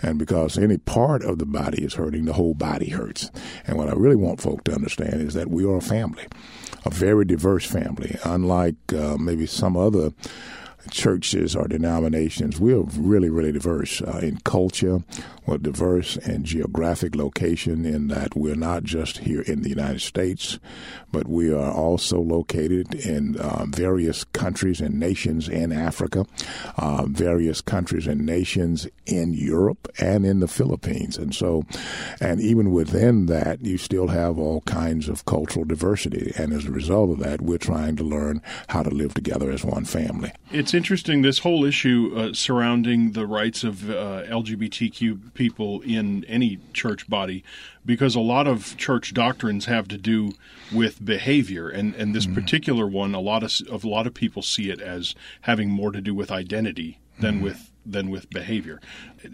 And 0.01 0.19
because 0.19 0.57
any 0.57 0.79
part 0.79 1.23
of 1.23 1.38
the 1.38 1.47
body 1.47 1.85
is 1.85 1.95
hurting, 1.95 2.25
the 2.25 2.33
whole 2.33 2.55
body 2.55 2.90
hurts. 2.90 3.31
And 3.67 3.77
what 3.77 3.88
I 3.88 3.93
really 3.93 4.17
want 4.17 4.40
folk 4.40 4.64
to 4.64 4.75
understand 4.75 5.21
is 5.21 5.35
that 5.35 5.51
we 5.51 5.64
are 5.64 5.77
a 5.77 5.83
family, 5.83 6.27
a 6.85 6.90
very 6.90 7.25
diverse 7.25 7.67
family, 7.67 8.17
unlike 8.25 8.77
uh, 8.93 9.17
maybe 9.19 9.47
some 9.47 9.77
other 9.77 10.11
churches 10.90 11.57
or 11.57 11.68
denominations, 11.68 12.61
we're 12.61 12.83
really, 12.97 13.31
really 13.31 13.53
diverse 13.53 14.03
uh, 14.03 14.20
in 14.23 14.38
culture. 14.38 15.03
We're 15.47 15.59
diverse 15.59 16.16
in 16.16 16.44
geographic 16.44 17.14
location 17.14 17.85
in 17.85 18.09
that 18.09 18.35
we're 18.35 18.55
not 18.55 18.85
just 18.85 19.18
here 19.18 19.42
in 19.42 19.62
the 19.62 19.68
United 19.68 20.01
States, 20.01 20.59
but 21.12 21.29
we 21.29 21.53
are 21.53 21.73
also 21.73 22.20
located 22.20 22.94
in 22.94 23.37
uh, 23.37 23.66
various 23.68 24.25
countries 24.25 24.81
and 24.81 24.99
nations 24.99 25.49
in 25.49 25.73
Africa, 25.73 26.27
uh, 26.77 27.07
various 27.07 27.61
countries 27.61 28.07
and 28.07 28.25
nations 28.25 28.87
in 29.07 29.35
Europe 29.35 29.88
and 29.99 30.25
in 30.25 30.40
the 30.40 30.49
Philippines. 30.49 31.18
And 31.18 31.35
so, 31.35 31.64
and 32.20 32.40
even 32.40 32.73
within 32.73 33.27
that, 33.27 33.64
you 33.64 33.79
still 33.79 34.09
have 34.09 34.38
all 34.38 34.62
kinds 34.62 35.09
of 35.09 35.25
cultural 35.25 35.64
diversity. 35.64 36.33
And 36.37 36.53
as 36.53 36.64
a 36.64 36.73
result 36.73 37.11
of 37.11 37.18
that, 37.20 37.40
we're 37.40 37.59
trying 37.59 37.97
to 37.97 38.05
learn 38.05 38.42
how 38.68 38.83
to 38.83 38.90
live 38.90 39.14
together 39.14 39.51
as 39.51 39.64
one 39.64 39.85
family. 39.85 40.33
It's 40.53 40.74
interesting, 40.75 41.23
this 41.23 41.41
whole 41.41 41.65
issue 41.65 42.13
uh, 42.15 42.33
surrounding 42.33 43.13
the 43.13 43.27
rights 43.27 43.65
of 43.65 43.89
uh, 43.89 44.23
LGBTQ 44.25 45.33
people 45.35 45.81
in 45.83 46.25
any 46.25 46.59
church 46.73 47.09
body 47.09 47.45
because 47.87 48.15
a 48.15 48.21
lot 48.21 48.47
of 48.47 48.77
church 48.77 49.15
doctrines 49.15 49.67
have 49.67 49.89
to 49.89 49.97
do 49.97 50.33
with 50.73 51.05
behavior. 51.05 51.69
And 51.69 51.95
and 51.95 52.15
this 52.15 52.27
mm 52.27 52.35
particular 52.35 52.85
one 52.87 53.15
a 53.15 53.21
lot 53.21 53.45
of, 53.45 53.53
of 53.71 53.85
a 53.85 53.89
lot 53.89 54.09
of 54.09 54.15
people 54.15 54.43
see 54.43 54.69
it 54.69 54.81
as 54.81 55.15
having 55.43 55.71
more 55.71 55.93
to 55.93 56.01
do 56.01 56.13
with 56.13 56.33
identity 56.33 56.99
than 57.21 57.39
mm 57.39 57.43
with 57.43 57.71
than 57.87 58.11
with 58.11 58.29
behavior. 58.31 58.81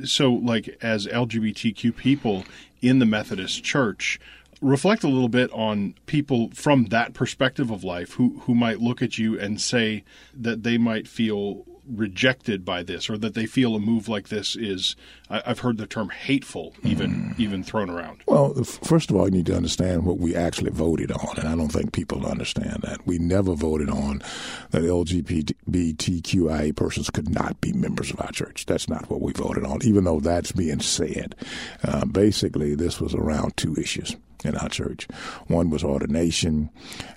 So 0.04 0.32
like 0.32 0.76
as 0.82 1.06
lgbtq 1.06 1.96
people 1.96 2.44
in 2.82 2.98
the 2.98 3.06
methodist 3.06 3.62
church 3.62 4.18
reflect 4.60 5.04
a 5.04 5.08
little 5.08 5.28
bit 5.28 5.50
on 5.52 5.94
people 6.06 6.50
from 6.54 6.86
that 6.86 7.14
perspective 7.14 7.70
of 7.70 7.84
life 7.84 8.12
who 8.14 8.40
who 8.44 8.54
might 8.54 8.80
look 8.80 9.02
at 9.02 9.18
you 9.18 9.38
and 9.38 9.60
say 9.60 10.04
that 10.34 10.62
they 10.62 10.78
might 10.78 11.08
feel 11.08 11.64
rejected 11.86 12.64
by 12.64 12.82
this 12.82 13.10
or 13.10 13.18
that 13.18 13.34
they 13.34 13.46
feel 13.46 13.74
a 13.74 13.80
move 13.80 14.08
like 14.08 14.28
this 14.28 14.54
is 14.56 14.94
I've 15.28 15.60
heard 15.60 15.76
the 15.78 15.86
term 15.86 16.10
hateful 16.10 16.74
even 16.82 17.10
mm. 17.10 17.40
even 17.40 17.62
thrown 17.62 17.90
around. 17.90 18.22
Well, 18.26 18.54
first 18.64 19.10
of 19.10 19.16
all, 19.16 19.24
you 19.26 19.30
need 19.30 19.46
to 19.46 19.56
understand 19.56 20.04
what 20.04 20.18
we 20.18 20.34
actually 20.34 20.70
voted 20.70 21.10
on, 21.12 21.38
and 21.38 21.48
I 21.48 21.56
don't 21.56 21.72
think 21.72 21.92
people 21.92 22.26
understand 22.26 22.82
that. 22.82 23.06
We 23.06 23.18
never 23.18 23.54
voted 23.54 23.88
on 23.90 24.22
that 24.70 24.82
LGBTQIA 24.82 26.76
persons 26.76 27.10
could 27.10 27.30
not 27.30 27.60
be 27.60 27.72
members 27.72 28.10
of 28.10 28.20
our 28.20 28.32
church. 28.32 28.66
That's 28.66 28.88
not 28.88 29.08
what 29.10 29.20
we 29.20 29.32
voted 29.32 29.64
on, 29.64 29.80
even 29.84 30.04
though 30.04 30.20
that's 30.20 30.52
being 30.52 30.80
said. 30.80 31.34
Uh, 31.82 32.04
basically, 32.04 32.74
this 32.74 33.00
was 33.00 33.14
around 33.14 33.56
two 33.56 33.74
issues 33.76 34.16
in 34.44 34.56
our 34.56 34.68
church. 34.68 35.06
One 35.46 35.70
was 35.70 35.84
ordination, 35.84 36.70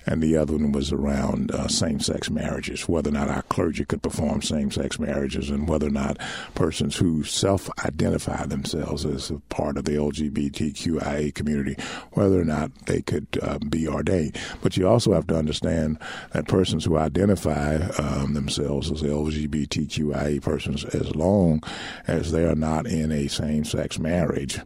and 0.06 0.22
the 0.22 0.36
other 0.36 0.54
one 0.54 0.72
was 0.72 0.92
around 0.92 1.50
uh, 1.50 1.68
same 1.68 2.00
sex 2.00 2.30
marriages, 2.30 2.88
whether 2.88 3.10
or 3.10 3.12
not 3.12 3.30
our 3.30 3.42
clergy 3.42 3.84
could 3.84 4.02
perform 4.02 4.42
same 4.42 4.70
sex 4.70 4.98
marriages, 4.98 5.50
and 5.50 5.68
whether 5.68 5.88
or 5.88 5.90
not 5.90 6.18
persons 6.54 6.96
who 6.96 7.24
self 7.24 7.68
identify 7.84 8.46
themselves 8.46 9.04
as 9.04 9.30
a 9.30 9.38
part 9.48 9.76
of 9.76 9.84
the 9.84 9.92
LGBTQIA 9.92 11.34
community, 11.34 11.76
whether 12.12 12.40
or 12.40 12.44
not 12.44 12.74
they 12.86 13.02
could 13.02 13.26
uh, 13.42 13.58
be 13.58 13.88
ordained. 13.88 14.36
But 14.62 14.76
you 14.76 14.88
also 14.88 15.12
have 15.12 15.26
to 15.28 15.36
understand 15.36 15.98
that 16.32 16.48
persons 16.48 16.84
who 16.84 16.96
identify 16.96 17.76
um, 17.98 18.34
themselves 18.34 18.90
as 18.90 19.02
LGBTQIA 19.02 20.42
persons, 20.42 20.84
as 20.86 21.14
long 21.14 21.62
as 22.06 22.32
they 22.32 22.44
are 22.44 22.54
not 22.54 22.86
in 22.86 23.12
a 23.12 23.28
same 23.28 23.64
sex 23.64 23.98
marriage, 23.98 24.60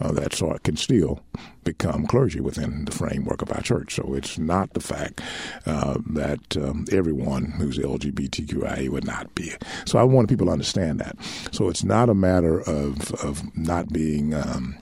uh, 0.00 0.12
that 0.12 0.34
sort 0.34 0.62
can 0.62 0.76
still 0.76 1.20
become 1.64 2.06
clergy 2.06 2.40
within 2.40 2.84
the 2.84 2.92
framework 2.92 3.42
of 3.42 3.52
our 3.52 3.60
church. 3.60 3.94
So 3.94 4.14
it's 4.14 4.38
not 4.38 4.72
the 4.72 4.80
fact 4.80 5.20
uh, 5.66 5.98
that 6.10 6.56
um, 6.56 6.86
everyone 6.90 7.46
who's 7.46 7.78
LGBTQIA 7.78 8.88
would 8.88 9.04
not 9.04 9.34
be. 9.34 9.52
So 9.84 9.98
I 9.98 10.04
want 10.04 10.28
people 10.28 10.46
to 10.46 10.52
understand 10.52 11.00
that. 11.00 11.16
So 11.52 11.68
it's 11.68 11.84
not 11.84 12.08
a 12.08 12.14
matter 12.14 12.60
of 12.60 13.12
of 13.24 13.56
not 13.56 13.92
being. 13.92 14.34
Um, 14.34 14.78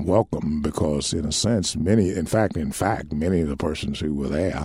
welcome 0.00 0.62
because 0.62 1.12
in 1.12 1.24
a 1.24 1.32
sense 1.32 1.74
many 1.74 2.10
in 2.10 2.24
fact 2.24 2.56
in 2.56 2.70
fact 2.70 3.12
many 3.12 3.40
of 3.40 3.48
the 3.48 3.56
persons 3.56 3.98
who 3.98 4.14
were 4.14 4.28
there 4.28 4.64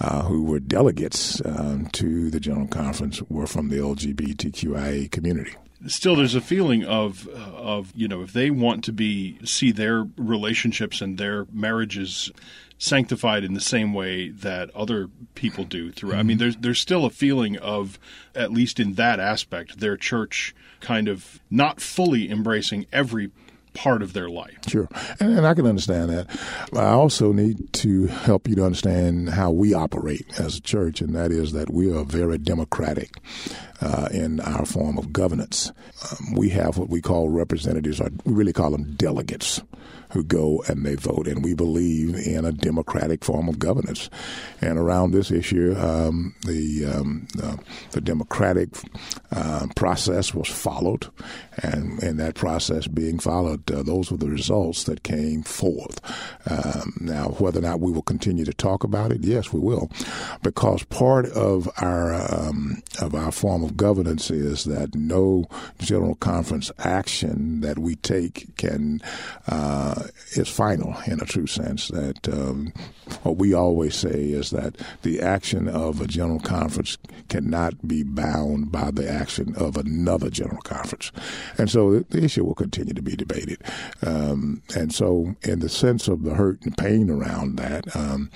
uh, 0.00 0.22
who 0.22 0.42
were 0.42 0.58
delegates 0.58 1.40
um, 1.44 1.86
to 1.92 2.28
the 2.30 2.40
general 2.40 2.66
conference 2.66 3.22
were 3.30 3.46
from 3.46 3.68
the 3.68 3.76
lgbtqia 3.76 5.08
community 5.12 5.54
still 5.86 6.16
there's 6.16 6.34
a 6.34 6.40
feeling 6.40 6.84
of 6.84 7.28
of 7.28 7.92
you 7.94 8.08
know 8.08 8.22
if 8.22 8.32
they 8.32 8.50
want 8.50 8.84
to 8.84 8.92
be 8.92 9.38
see 9.44 9.72
their 9.72 10.06
relationships 10.16 11.00
and 11.00 11.18
their 11.18 11.46
marriages 11.52 12.30
sanctified 12.78 13.44
in 13.44 13.54
the 13.54 13.60
same 13.60 13.94
way 13.94 14.28
that 14.28 14.74
other 14.74 15.08
people 15.34 15.64
do 15.64 15.90
through 15.92 16.10
mm-hmm. 16.10 16.18
I 16.18 16.22
mean 16.22 16.38
there's 16.38 16.56
there's 16.56 16.80
still 16.80 17.04
a 17.04 17.10
feeling 17.10 17.56
of 17.58 17.98
at 18.34 18.52
least 18.52 18.80
in 18.80 18.94
that 18.94 19.20
aspect 19.20 19.80
their 19.80 19.96
church 19.96 20.54
kind 20.80 21.08
of 21.08 21.40
not 21.50 21.80
fully 21.80 22.30
embracing 22.30 22.86
every 22.92 23.30
part 23.74 24.02
of 24.02 24.12
their 24.12 24.28
life. 24.28 24.56
Sure. 24.66 24.88
And, 25.20 25.36
and, 25.36 25.46
I 25.46 25.54
can 25.54 25.66
understand 25.66 26.10
that. 26.10 26.26
I 26.72 26.90
also 26.90 27.32
need 27.32 27.72
to 27.74 28.06
help 28.06 28.48
you 28.48 28.54
to 28.56 28.64
understand 28.64 29.30
how 29.30 29.50
we 29.50 29.74
operate 29.74 30.26
as 30.38 30.56
a 30.56 30.60
church, 30.60 31.00
and 31.00 31.14
that 31.14 31.30
is 31.30 31.52
that 31.52 31.70
we 31.70 31.92
are 31.94 32.04
very 32.04 32.38
democratic 32.38 33.16
uh, 33.80 34.08
in 34.12 34.40
our 34.40 34.64
form 34.64 34.96
of 34.96 35.12
governance. 35.12 35.72
Um, 36.10 36.34
we 36.34 36.48
have 36.50 36.78
what 36.78 36.88
we 36.88 37.02
call 37.02 37.28
representatives, 37.28 38.00
or 38.00 38.10
we 38.24 38.32
really 38.32 38.52
call 38.52 38.70
them 38.70 38.94
delegates 38.94 39.60
who 40.14 40.22
go 40.22 40.62
and 40.68 40.86
they 40.86 40.94
vote. 40.94 41.26
And 41.26 41.44
we 41.44 41.54
believe 41.54 42.14
in 42.14 42.44
a 42.44 42.52
democratic 42.52 43.24
form 43.24 43.48
of 43.48 43.58
governance. 43.58 44.08
And 44.60 44.78
around 44.78 45.10
this 45.10 45.30
issue, 45.30 45.74
um, 45.76 46.34
the, 46.46 46.84
um, 46.86 47.26
uh, 47.42 47.56
the 47.90 48.00
democratic 48.00 48.68
uh, 49.32 49.66
process 49.74 50.32
was 50.32 50.48
followed. 50.48 51.08
And 51.62 52.00
in 52.02 52.16
that 52.18 52.36
process 52.36 52.86
being 52.86 53.18
followed, 53.18 53.63
uh, 53.70 53.82
those 53.82 54.10
were 54.10 54.16
the 54.16 54.28
results 54.28 54.84
that 54.84 55.02
came 55.02 55.42
forth. 55.42 56.00
Um, 56.50 56.96
now, 57.00 57.28
whether 57.38 57.58
or 57.58 57.62
not 57.62 57.80
we 57.80 57.92
will 57.92 58.02
continue 58.02 58.44
to 58.44 58.52
talk 58.52 58.84
about 58.84 59.12
it, 59.12 59.22
yes, 59.22 59.52
we 59.52 59.60
will, 59.60 59.90
because 60.42 60.82
part 60.84 61.26
of 61.26 61.68
our 61.78 62.14
um, 62.14 62.82
of 63.00 63.14
our 63.14 63.32
form 63.32 63.64
of 63.64 63.76
governance 63.76 64.30
is 64.30 64.64
that 64.64 64.94
no 64.94 65.46
general 65.78 66.14
conference 66.16 66.70
action 66.78 67.60
that 67.60 67.78
we 67.78 67.96
take 67.96 68.56
can 68.56 69.00
uh, 69.48 70.04
is 70.32 70.48
final 70.48 70.96
in 71.06 71.20
a 71.20 71.24
true 71.24 71.46
sense. 71.46 71.88
That 71.88 72.28
um, 72.28 72.72
what 73.22 73.36
we 73.36 73.54
always 73.54 73.94
say 73.94 74.30
is 74.30 74.50
that 74.50 74.76
the 75.02 75.20
action 75.20 75.68
of 75.68 76.00
a 76.00 76.06
general 76.06 76.40
conference 76.40 76.98
cannot 77.28 77.86
be 77.86 78.02
bound 78.02 78.70
by 78.70 78.90
the 78.90 79.08
action 79.10 79.54
of 79.56 79.76
another 79.76 80.30
general 80.30 80.62
conference, 80.62 81.12
and 81.58 81.70
so 81.70 81.90
the, 81.90 82.06
the 82.10 82.24
issue 82.24 82.44
will 82.44 82.54
continue 82.54 82.94
to 82.94 83.02
be 83.02 83.16
debated. 83.16 83.53
Um, 84.04 84.62
and 84.76 84.92
so, 84.92 85.34
in 85.42 85.60
the 85.60 85.68
sense 85.68 86.08
of 86.08 86.22
the 86.22 86.34
hurt 86.34 86.62
and 86.62 86.76
pain 86.76 87.10
around 87.10 87.56
that, 87.56 87.94
um, 87.96 88.30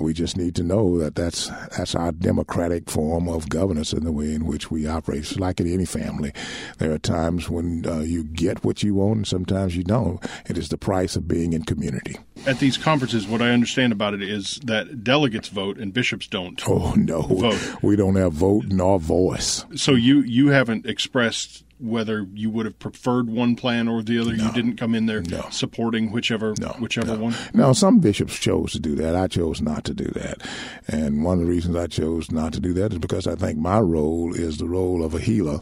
we 0.00 0.12
just 0.12 0.36
need 0.36 0.54
to 0.56 0.62
know 0.62 0.98
that 0.98 1.14
that's 1.14 1.48
that's 1.76 1.94
our 1.94 2.12
democratic 2.12 2.90
form 2.90 3.28
of 3.28 3.48
governance 3.48 3.92
in 3.92 4.04
the 4.04 4.12
way 4.12 4.34
in 4.34 4.46
which 4.46 4.70
we 4.70 4.86
operate. 4.86 5.20
It's 5.20 5.38
like 5.38 5.60
in 5.60 5.72
any 5.72 5.84
family, 5.84 6.32
there 6.78 6.92
are 6.92 6.98
times 6.98 7.48
when 7.48 7.86
uh, 7.86 8.00
you 8.00 8.24
get 8.24 8.64
what 8.64 8.82
you 8.82 8.94
want, 8.94 9.16
and 9.16 9.26
sometimes 9.26 9.76
you 9.76 9.84
don't. 9.84 10.22
It 10.46 10.58
is 10.58 10.68
the 10.68 10.78
price 10.78 11.16
of 11.16 11.26
being 11.26 11.52
in 11.52 11.64
community. 11.64 12.16
At 12.46 12.58
these 12.58 12.76
conferences, 12.76 13.26
what 13.26 13.42
I 13.42 13.50
understand 13.50 13.92
about 13.92 14.14
it 14.14 14.22
is 14.22 14.60
that 14.64 15.02
delegates 15.02 15.48
vote 15.48 15.78
and 15.78 15.92
bishops 15.92 16.26
don't. 16.26 16.62
Oh 16.68 16.94
no, 16.94 17.22
vote. 17.22 17.82
We 17.82 17.96
don't 17.96 18.16
have 18.16 18.32
vote 18.32 18.66
nor 18.66 18.98
voice. 18.98 19.64
So 19.74 19.92
you 19.92 20.20
you 20.20 20.48
haven't 20.48 20.86
expressed 20.86 21.64
whether 21.80 22.26
you 22.34 22.50
would 22.50 22.66
have 22.66 22.78
preferred 22.78 23.28
one 23.28 23.56
plan 23.56 23.88
or 23.88 24.02
the 24.02 24.18
other. 24.18 24.36
No. 24.36 24.46
You 24.46 24.52
didn't 24.52 24.76
come 24.76 24.94
in 24.94 25.06
there 25.06 25.20
no. 25.22 25.46
supporting 25.50 26.10
whichever 26.10 26.54
no. 26.58 26.68
whichever 26.78 27.16
one. 27.16 27.34
Now, 27.54 27.72
some 27.72 28.00
bishops 28.00 28.38
chose 28.38 28.72
to 28.72 28.80
do 28.80 28.94
that. 28.96 29.14
I 29.14 29.28
chose 29.28 29.60
not 29.60 29.84
to 29.84 29.94
do 29.94 30.06
that, 30.06 30.46
and 30.88 31.24
one 31.24 31.38
of 31.38 31.44
the 31.44 31.50
reasons 31.50 31.76
I 31.76 31.86
chose 31.86 32.30
not 32.30 32.52
to 32.54 32.60
do 32.60 32.72
that 32.74 32.92
is 32.92 32.98
because 32.98 33.26
I 33.26 33.34
think 33.34 33.58
my 33.58 33.78
role 33.78 34.34
is 34.34 34.58
the 34.58 34.68
role 34.68 35.04
of 35.04 35.14
a 35.14 35.20
healer, 35.20 35.60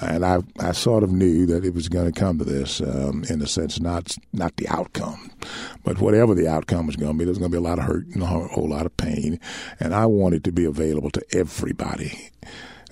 and 0.00 0.24
I 0.24 0.38
I 0.58 0.72
sort 0.72 1.02
of 1.02 1.12
knew 1.12 1.46
that 1.46 1.64
it 1.64 1.74
was 1.74 1.88
going 1.88 2.10
to 2.10 2.18
come 2.18 2.38
to 2.38 2.44
this 2.44 2.80
um, 2.80 3.24
in 3.28 3.42
a 3.42 3.46
sense, 3.46 3.80
not 3.80 4.16
not 4.32 4.56
the 4.56 4.68
outcome, 4.68 5.30
but 5.84 6.00
whatever 6.00 6.34
the 6.34 6.48
outcome 6.48 6.86
was 6.86 6.96
going 6.96 7.12
to 7.12 7.18
be, 7.18 7.24
there's 7.24 7.38
going 7.38 7.50
to 7.50 7.56
be 7.56 7.64
a 7.64 7.68
lot 7.68 7.78
of 7.78 7.84
hurt 7.84 8.06
and 8.08 8.22
a 8.22 8.26
whole 8.26 8.68
lot 8.68 8.86
of 8.86 8.96
pain, 8.96 9.38
and 9.80 9.94
I 9.94 10.06
wanted 10.06 10.44
to 10.44 10.52
be 10.52 10.64
available 10.64 11.10
to 11.10 11.24
everybody 11.32 12.30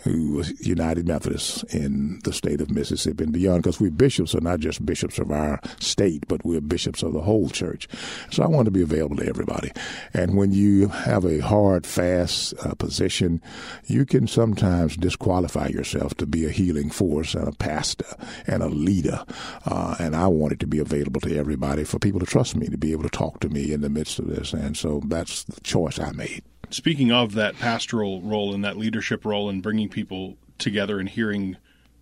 who 0.02 0.32
was 0.32 0.58
United 0.66 1.06
Methodists 1.06 1.62
in 1.74 2.20
the 2.24 2.32
state 2.32 2.60
of 2.60 2.70
Mississippi 2.70 3.24
and 3.24 3.32
beyond, 3.32 3.62
because 3.62 3.80
we 3.80 3.90
bishops 3.90 4.34
are 4.34 4.40
not 4.40 4.60
just 4.60 4.84
bishops 4.84 5.18
of 5.18 5.30
our 5.30 5.60
state, 5.78 6.26
but 6.28 6.44
we're 6.44 6.60
bishops 6.60 7.02
of 7.02 7.12
the 7.12 7.20
whole 7.20 7.48
church. 7.48 7.88
So 8.30 8.42
I 8.42 8.46
want 8.46 8.66
to 8.66 8.70
be 8.70 8.82
available 8.82 9.16
to 9.16 9.26
everybody. 9.26 9.70
And 10.14 10.36
when 10.36 10.52
you 10.52 10.88
have 10.88 11.24
a 11.24 11.38
hard, 11.40 11.86
fast 11.86 12.54
uh, 12.64 12.74
position, 12.74 13.42
you 13.86 14.06
can 14.06 14.26
sometimes 14.26 14.96
disqualify 14.96 15.68
yourself 15.68 16.14
to 16.14 16.26
be 16.26 16.46
a 16.46 16.50
healing 16.50 16.90
force 16.90 17.34
and 17.34 17.48
a 17.48 17.52
pastor 17.52 18.06
and 18.46 18.62
a 18.62 18.68
leader. 18.68 19.24
Uh, 19.66 19.96
and 19.98 20.16
I 20.16 20.26
wanted 20.26 20.60
to 20.60 20.66
be 20.66 20.78
available 20.78 21.20
to 21.22 21.36
everybody 21.36 21.84
for 21.84 21.98
people 21.98 22.20
to 22.20 22.26
trust 22.26 22.56
me, 22.56 22.68
to 22.68 22.78
be 22.78 22.92
able 22.92 23.04
to 23.04 23.10
talk 23.10 23.40
to 23.40 23.48
me 23.48 23.72
in 23.72 23.80
the 23.80 23.90
midst 23.90 24.18
of 24.18 24.28
this. 24.28 24.52
And 24.52 24.76
so 24.76 25.02
that's 25.06 25.44
the 25.44 25.60
choice 25.60 25.98
I 25.98 26.12
made 26.12 26.42
speaking 26.70 27.12
of 27.12 27.34
that 27.34 27.56
pastoral 27.56 28.20
role 28.22 28.54
and 28.54 28.64
that 28.64 28.76
leadership 28.76 29.24
role 29.24 29.48
and 29.48 29.62
bringing 29.62 29.88
people 29.88 30.36
together 30.58 30.98
and 30.98 31.08
hearing 31.08 31.56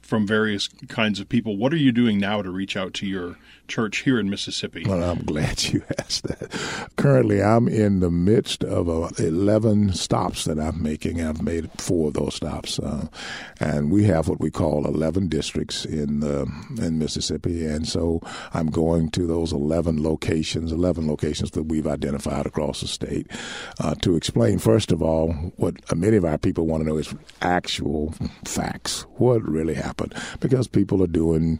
from 0.08 0.26
various 0.26 0.68
kinds 0.88 1.20
of 1.20 1.28
people. 1.28 1.58
What 1.58 1.70
are 1.74 1.76
you 1.76 1.92
doing 1.92 2.16
now 2.18 2.40
to 2.40 2.50
reach 2.50 2.78
out 2.78 2.94
to 2.94 3.06
your 3.06 3.36
church 3.66 3.98
here 3.98 4.18
in 4.18 4.30
Mississippi? 4.30 4.82
Well, 4.86 5.02
I'm 5.02 5.22
glad 5.22 5.62
you 5.64 5.82
asked 5.98 6.22
that. 6.22 6.88
Currently, 6.96 7.42
I'm 7.42 7.68
in 7.68 8.00
the 8.00 8.10
midst 8.10 8.64
of 8.64 8.88
uh, 8.88 9.10
11 9.18 9.92
stops 9.92 10.46
that 10.46 10.58
I'm 10.58 10.82
making. 10.82 11.20
I've 11.20 11.42
made 11.42 11.70
four 11.78 12.08
of 12.08 12.14
those 12.14 12.36
stops, 12.36 12.78
uh, 12.78 13.08
and 13.60 13.90
we 13.90 14.04
have 14.04 14.28
what 14.28 14.40
we 14.40 14.50
call 14.50 14.86
11 14.86 15.28
districts 15.28 15.84
in 15.84 16.22
in 16.78 16.98
Mississippi. 16.98 17.66
And 17.66 17.86
so 17.86 18.22
I'm 18.54 18.68
going 18.68 19.10
to 19.10 19.26
those 19.26 19.52
11 19.52 20.02
locations, 20.02 20.72
11 20.72 21.06
locations 21.06 21.50
that 21.50 21.64
we've 21.64 21.86
identified 21.86 22.46
across 22.46 22.80
the 22.80 22.88
state, 22.88 23.26
uh, 23.78 23.94
to 23.96 24.16
explain 24.16 24.58
first 24.58 24.90
of 24.90 25.02
all 25.02 25.32
what 25.56 25.74
many 25.94 26.16
of 26.16 26.24
our 26.24 26.38
people 26.38 26.66
want 26.66 26.82
to 26.82 26.88
know 26.88 26.96
is 26.96 27.14
actual 27.42 28.14
facts. 28.46 29.02
What 29.18 29.46
really 29.46 29.74
happened? 29.74 29.97
Happen 29.98 30.38
because 30.40 30.68
people 30.68 31.02
are 31.02 31.08
doing 31.08 31.58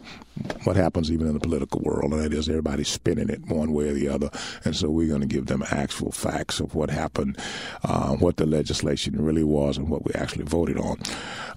what 0.64 0.77
happens 0.77 1.11
even 1.11 1.27
in 1.27 1.35
the 1.35 1.40
political 1.40 1.81
world, 1.81 2.12
and 2.12 2.22
that 2.22 2.33
is 2.33 2.48
everybody's 2.48 2.88
spinning 2.88 3.29
it 3.29 3.40
one 3.46 3.72
way 3.72 3.88
or 3.88 3.92
the 3.92 4.09
other. 4.09 4.31
And 4.64 4.77
so 4.77 4.88
we're 4.88 5.09
going 5.09 5.20
to 5.20 5.27
give 5.27 5.46
them 5.46 5.64
actual 5.70 6.12
facts 6.12 6.61
of 6.61 6.74
what 6.74 6.90
happened, 6.90 7.38
uh, 7.83 8.14
what 8.14 8.37
the 8.37 8.46
legislation 8.46 9.20
really 9.20 9.42
was, 9.42 9.77
and 9.77 9.88
what 9.88 10.05
we 10.05 10.12
actually 10.14 10.44
voted 10.44 10.79
on. 10.79 11.01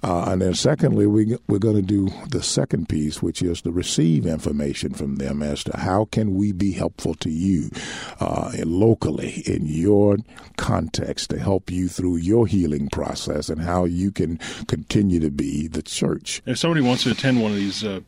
Uh, 0.02 0.24
and 0.32 0.42
then 0.42 0.54
secondly, 0.54 1.06
we, 1.06 1.36
we're 1.46 1.60
going 1.60 1.76
to 1.76 1.82
do 1.82 2.08
the 2.30 2.42
second 2.42 2.88
piece, 2.88 3.22
which 3.22 3.40
is 3.40 3.62
to 3.62 3.70
receive 3.70 4.26
information 4.26 4.92
from 4.92 5.16
them 5.16 5.42
as 5.42 5.62
to 5.62 5.76
how 5.76 6.06
can 6.06 6.34
we 6.34 6.50
be 6.50 6.72
helpful 6.72 7.14
to 7.14 7.30
you 7.30 7.70
uh, 8.18 8.50
locally 8.64 9.44
in 9.46 9.64
your 9.66 10.16
context 10.56 11.30
to 11.30 11.38
help 11.38 11.70
you 11.70 11.88
through 11.88 12.16
your 12.16 12.48
healing 12.48 12.88
process 12.88 13.48
and 13.48 13.62
how 13.62 13.84
you 13.84 14.10
can 14.10 14.38
continue 14.66 15.20
to 15.20 15.30
be 15.30 15.68
the 15.68 15.82
church. 15.82 16.42
If 16.46 16.58
somebody 16.72 16.88
wants 16.88 17.02
to 17.02 17.10
attend 17.10 17.42
one 17.42 17.50
of 17.50 17.58
these 17.58 17.84
uh, 17.84 18.00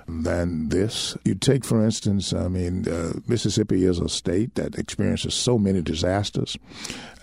than 0.08 0.70
this. 0.70 1.18
You 1.24 1.36
take, 1.36 1.66
for 1.66 1.84
instance, 1.84 2.34
I 2.34 2.48
mean, 2.48 2.88
uh, 2.88 3.13
Mississippi 3.28 3.86
is 3.86 4.00
a 4.00 4.10
state 4.10 4.56
that 4.56 4.78
experiences 4.78 5.34
so 5.34 5.58
many 5.58 5.82
disasters, 5.82 6.58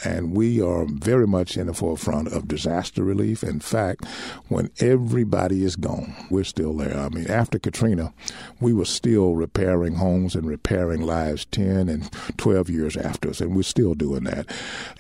and 0.05 0.35
we 0.35 0.63
are 0.63 0.87
very 0.87 1.27
much 1.27 1.57
in 1.57 1.67
the 1.67 1.75
forefront 1.75 2.29
of 2.29 2.49
disaster 2.49 3.05
relief. 3.05 3.43
In 3.43 3.61
fact, 3.61 4.05
when 4.49 4.71
everybody 4.81 5.65
is 5.65 5.77
gone, 5.77 6.15
we're 6.31 6.45
still 6.45 6.75
there. 6.77 6.97
I 6.97 7.09
mean, 7.09 7.31
after 7.31 7.59
Katrina, 7.59 8.13
we 8.61 8.73
were 8.73 8.85
still 8.85 9.35
repairing 9.35 9.95
homes 9.95 10.35
and 10.35 10.47
repairing 10.47 11.03
lives 11.03 11.45
10 11.47 11.89
and 11.89 12.11
12 12.39 12.71
years 12.71 12.97
after 12.97 13.31
us, 13.31 13.41
and 13.41 13.55
we're 13.55 13.63
still 13.63 13.95
doing 13.95 14.25
that. 14.25 14.47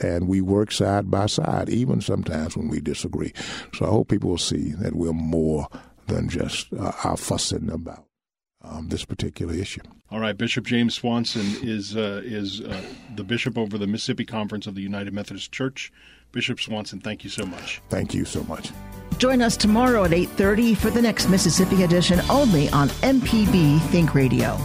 And 0.01 0.29
we 0.29 0.41
work 0.41 0.73
side 0.73 1.11
by 1.11 1.27
side, 1.27 1.69
even 1.69 2.01
sometimes 2.01 2.57
when 2.57 2.69
we 2.69 2.81
disagree. 2.81 3.33
So 3.75 3.87
I 3.87 3.89
hope 3.89 4.09
people 4.09 4.31
will 4.31 4.39
see 4.39 4.73
that 4.73 4.95
we're 4.95 5.13
more 5.13 5.69
than 6.11 6.29
just 6.29 6.73
uh, 6.73 6.93
our 7.05 7.17
fussing 7.17 7.71
about 7.71 8.05
um, 8.63 8.89
this 8.89 9.05
particular 9.05 9.55
issue. 9.55 9.81
All 10.11 10.21
right, 10.21 10.37
Bishop 10.37 10.67
James 10.67 10.95
Swanson 10.95 11.47
is 11.63 11.97
uh, 11.97 12.21
is 12.25 12.61
uh, 12.61 12.81
the 13.15 13.25
bishop 13.25 13.57
over 13.57 13.79
the 13.79 13.87
Mississippi 13.87 14.25
Conference 14.25 14.67
of 14.67 14.75
the 14.75 14.83
United 14.83 15.15
Methodist 15.15 15.53
Church. 15.53 15.93
Bishop 16.33 16.61
Swanson, 16.61 17.01
thank 17.01 17.25
you 17.25 17.31
so 17.31 17.45
much. 17.47 17.81
Thank 17.89 18.15
you 18.15 18.25
so 18.25 18.43
much. 18.45 18.71
Join 19.19 19.43
us 19.43 19.57
tomorrow 19.57 20.05
at 20.05 20.13
8:30 20.13 20.77
for 20.77 20.91
the 20.91 21.03
next 21.03 21.29
Mississippi 21.29 21.85
edition 21.85 22.21
only 22.29 22.69
on 22.71 22.89
MPB 23.03 23.81
Think 23.91 24.15
Radio. 24.15 24.59